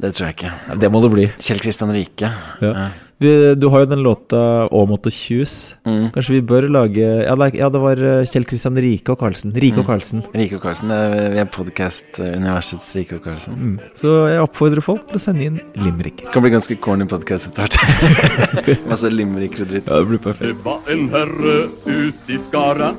[0.00, 0.52] Det tror jeg ikke.
[0.80, 1.26] Det må det bli.
[1.42, 2.30] Kjell Kristian Rike.
[2.64, 2.88] Ja.
[3.20, 3.54] Ja.
[3.58, 5.74] Du, har jo den låta 'Åmot og Kjus'.
[5.84, 6.10] Mm.
[6.14, 9.52] Kanskje vi bør lage Ja, det, ja, det var uh, Kjell Kristian Rike og Karlsen.
[9.52, 10.22] Rike og Carlsen.
[10.34, 10.88] Rike og Karlsen.
[10.88, 13.54] det er- Vi er podkast-universets Rike og Karlsen.
[13.58, 13.78] Mm.
[13.94, 16.26] Så jeg oppfordrer folk til å sende inn limericker.
[16.26, 18.86] Det kan bli ganske corny podkast etter hvert.
[18.90, 19.86] Masse limericker og dritt.
[19.90, 20.54] Ja, det blir perfekt.
[20.54, 21.56] Det var en herre
[21.86, 22.94] ut i Skara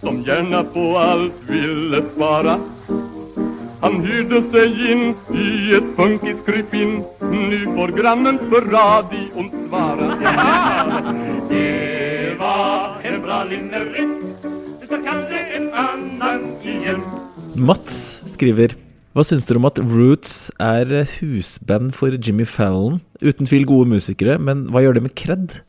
[0.00, 2.58] som gjerne på alt ville spara.
[3.84, 5.02] Han hyrde seg inn
[5.36, 7.02] i et funkigt krypin.
[7.28, 10.06] Nu får grannen för radion svara.
[11.50, 14.24] Det var en bra limerick,
[14.88, 17.04] så kanskje en annan igen.
[17.60, 18.72] Mats skriver
[19.12, 23.02] Hva syns dere om at Roots er husband for Jimmy Fallon?
[23.20, 25.60] Uten tvil gode musikere, men hva gjør det med cred?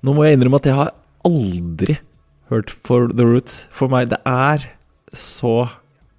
[0.00, 0.96] Nå må jeg innrømme at jeg har
[1.28, 2.00] aldri
[2.48, 3.66] hørt på The Roots.
[3.68, 4.70] For meg, det er
[5.12, 5.68] så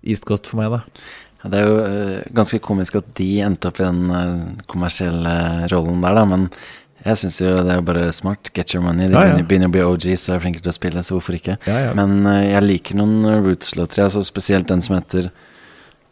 [0.05, 0.81] East Coast for meg, da.
[1.45, 5.35] Det er jo uh, ganske komisk at de endte opp i den uh, kommersielle
[5.73, 6.47] rollen der, da, men
[7.05, 8.49] jeg syns jo det er bare smart.
[8.55, 9.05] Get your money.
[9.11, 9.43] De Ja, ja.
[9.45, 11.59] begynner, å bli OGs og er flinke til å spille, så hvorfor ikke?
[11.69, 11.91] Ja, ja.
[11.97, 15.29] Men uh, jeg liker noen Roots-låter, altså spesielt den som heter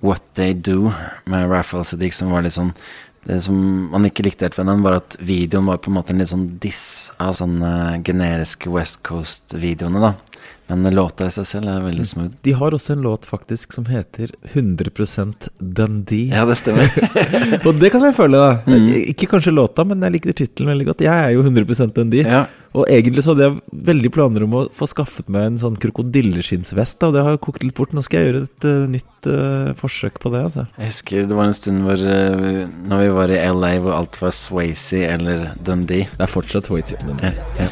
[0.05, 0.91] What They Do,
[1.31, 2.73] med Raphael Sadiq, som var litt sånn
[3.23, 3.55] Det som
[3.87, 6.27] man ikke likte helt ved den, var at videoen var på en måte en litt
[6.27, 10.09] sånn diss av sånne generiske West Coast-videoene, da.
[10.67, 12.33] Men låta i seg selv er veldig smooth.
[12.45, 16.31] De har også en låt faktisk som heter 100% Dundee.
[16.31, 16.89] Ja, det stemmer.
[17.67, 18.55] og det kan jeg føle, da.
[18.65, 18.89] Mm.
[19.13, 21.05] Ikke kanskje låta, men jeg liker tittelen veldig godt.
[21.05, 22.25] Jeg er jo 100 Dundee.
[22.25, 22.45] Ja.
[22.73, 27.03] Og egentlig så hadde jeg veldig planer om å få skaffet meg en sånn krokodilleskinnsvest,
[27.05, 27.93] og det har kokt litt bort.
[27.93, 30.65] Nå skal jeg gjøre et uh, nytt uh, forsøk på det, altså.
[30.79, 34.17] Jeg husker det var en stund hvor uh, Når vi var i LA hvor alt
[34.23, 36.09] var Swayze eller Dundee.
[36.17, 36.97] Det er fortsatt Swayze.
[37.21, 37.69] Ja, ja.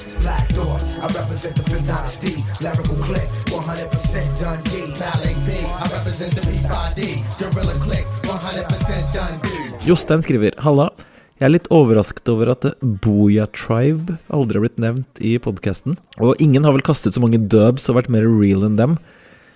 [1.86, 2.34] Dynasty.
[2.62, 4.88] Lyrical click, 100% Dundee.
[5.00, 7.00] Malik B, I represent the B5D.
[7.40, 9.88] Gorilla click, 100% Dundee.
[9.88, 10.92] Jostein skriver Halla.
[11.42, 15.98] Jeg er litt overrasket over at Booyah Tribe aldri har blitt nevnt i podkasten.
[16.22, 19.00] Og ingen har vel kastet så mange dubs og vært mer real enn dem.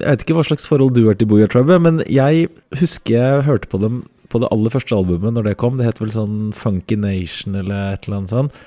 [0.02, 2.50] Jeg vet ikke hva slags forhold du har til Booyah Tribe, men jeg
[2.82, 4.02] husker jeg hørte på dem
[4.34, 5.78] på det aller første albumet når det kom.
[5.78, 8.66] Det het vel sånn Funky Nation eller et eller annet sånt.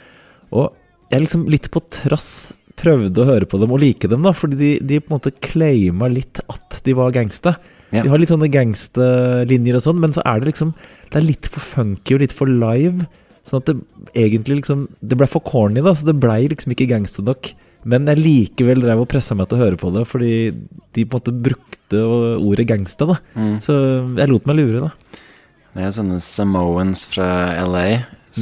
[0.54, 0.70] Og
[1.10, 4.32] jeg er liksom litt på trass prøvde å høre på dem og like dem, da,
[4.36, 7.56] fordi de, de på en måte claima litt at de var gangsta.
[7.92, 8.02] Ja.
[8.04, 10.74] De har litt sånne gangsterlinjer og sånn, men så er det liksom
[11.08, 13.06] Det er litt for funky og litt for live.
[13.48, 13.78] Sånn at det
[14.12, 17.52] egentlig liksom Det ble for corny, da, så det blei liksom ikke gangster nok.
[17.88, 21.16] Men jeg likevel drev og pressa meg til å høre på det, fordi de på
[21.16, 22.02] en måte brukte
[22.36, 23.16] ordet gangsta, da.
[23.38, 23.56] Mm.
[23.64, 23.74] Så
[24.18, 25.24] jeg lot meg lure, da.
[25.72, 27.28] Det er sånne Samoans fra
[27.62, 27.86] LA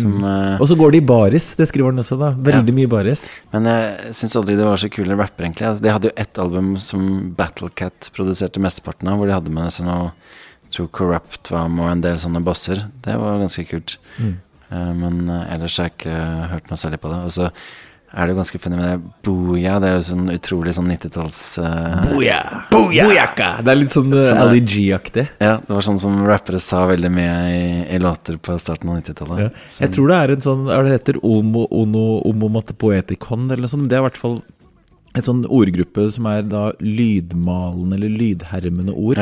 [0.01, 2.31] som eh, Og så går de i baris, det skriver han også, da.
[2.37, 2.77] Veldig Ja.
[2.81, 3.27] mye baris.
[3.53, 5.67] Men jeg syns aldri det var så kule rappere, egentlig.
[5.69, 9.73] Altså, de hadde jo ett album som Battlecat produserte mesteparten av, hvor de hadde med
[9.73, 10.13] seg noe
[10.69, 12.81] True Corrupt var med og en del sånne bosser.
[13.05, 13.97] Det var ganske kult.
[14.19, 14.33] Mm.
[14.71, 16.17] Eh, men eh, ellers har jeg ikke
[16.51, 17.21] hørt noe særlig på det.
[17.25, 17.51] Og så
[18.17, 19.77] er det jo ganske funny med det Booyah.
[19.83, 22.55] Det er jo sånn utrolig sånn 90-talls uh, Booyah!
[22.71, 23.49] Booyaka!
[23.61, 25.27] Det er litt sånn uh, G-aktig.
[25.43, 29.03] Ja, det var sånn som rappere sa veldig mye i, i låter på starten av
[29.03, 29.43] 90-tallet.
[29.45, 29.51] Ja.
[29.85, 33.91] Jeg tror det er en sånn Er det heter Omo, ono, omomatepoetikon, eller noe sånt.
[33.93, 34.41] Det er i hvert fall
[35.17, 39.21] en sånn ordgruppe som er da lydmalende eller lydhermende ord.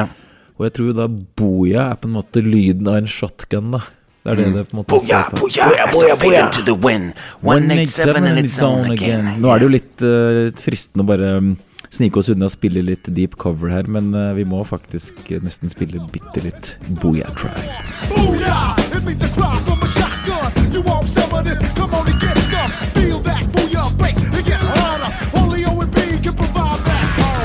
[0.54, 3.82] Og jeg tror da boja er på en måte lyden av en shotgun, da.
[4.24, 4.54] Det er det Mm.
[4.56, 5.38] det på en måte Booyah, står for.
[5.40, 7.12] booyah, Booyah, booyah, to the wind.
[7.42, 9.34] 187 and it's on again.
[9.40, 11.50] Nå er det jo litt uh, fristende å bare um,
[11.92, 15.68] snike oss unna og spille litt deep cover her, men uh, vi må faktisk nesten
[15.70, 17.68] spille bitte litt Booyah Tribe.
[18.08, 18.72] Booyah!
[18.96, 20.72] It means a cry from a shotgun.
[20.72, 21.13] You want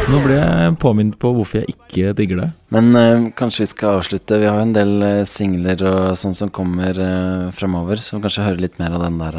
[0.10, 2.48] Nå ble jeg påminnet på hvorfor jeg ikke digger det.
[2.74, 4.40] Men eh, kanskje vi skal avslutte.
[4.42, 8.48] Vi har jo en del uh, singler og sånn som kommer uh, fremover, så kanskje
[8.48, 9.38] høre litt mer av den der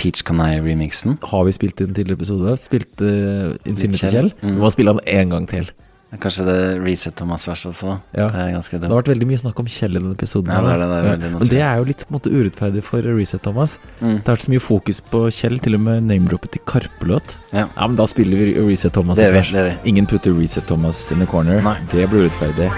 [0.00, 1.18] Peach Canai-remixen.
[1.28, 2.56] Har vi spilt inn tidligere episode?
[2.62, 4.14] Spilt uh, Infinity Kjell.
[4.14, 4.32] Kjell?
[4.40, 4.54] Mm.
[4.54, 5.68] Vi må spille den én gang til.
[6.16, 7.96] Kanskje det Reset Thomas-verset også, da.
[8.14, 8.26] Ja.
[8.30, 10.52] Det er ganske Det har vært veldig mye snakk om Kjell i denne episoden.
[10.54, 11.38] Ja, det er det, det er Ja.
[11.40, 13.78] Men det er jo litt på en måte urettferdig for Reset Thomas.
[14.00, 14.14] Mm.
[14.22, 17.36] Det har vært så mye fokus på Kjell, til og med name-droppet til Karpe-låt.
[17.52, 17.66] Ja.
[17.76, 19.18] men da spiller vi Reset Thomas.
[19.18, 19.90] Det er vi, det er vi.
[19.90, 21.60] Ingen putter Reset Thomas in the corner.
[21.90, 22.70] Det blir urettferdig.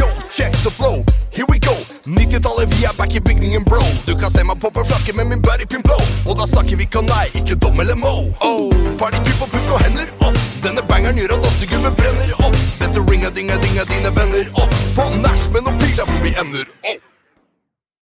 [0.00, 1.04] Yo, check the flow,
[2.18, 3.82] 90-tallet, vi er back i bygningen, bro.
[4.06, 7.06] Du kan se meg poppe flaske med min buddy blow Og da snakker vi kan
[7.06, 8.14] nei, ikke dom eller mo.
[8.40, 10.40] Oh, party og pupp og hender opp.
[10.64, 12.58] Denne bangeren gjør at dansegulvet brenner opp.
[12.80, 14.74] Beste ringa dinga dinga dine venner opp.
[14.96, 16.66] På nachspiel noen piler hvor vi ender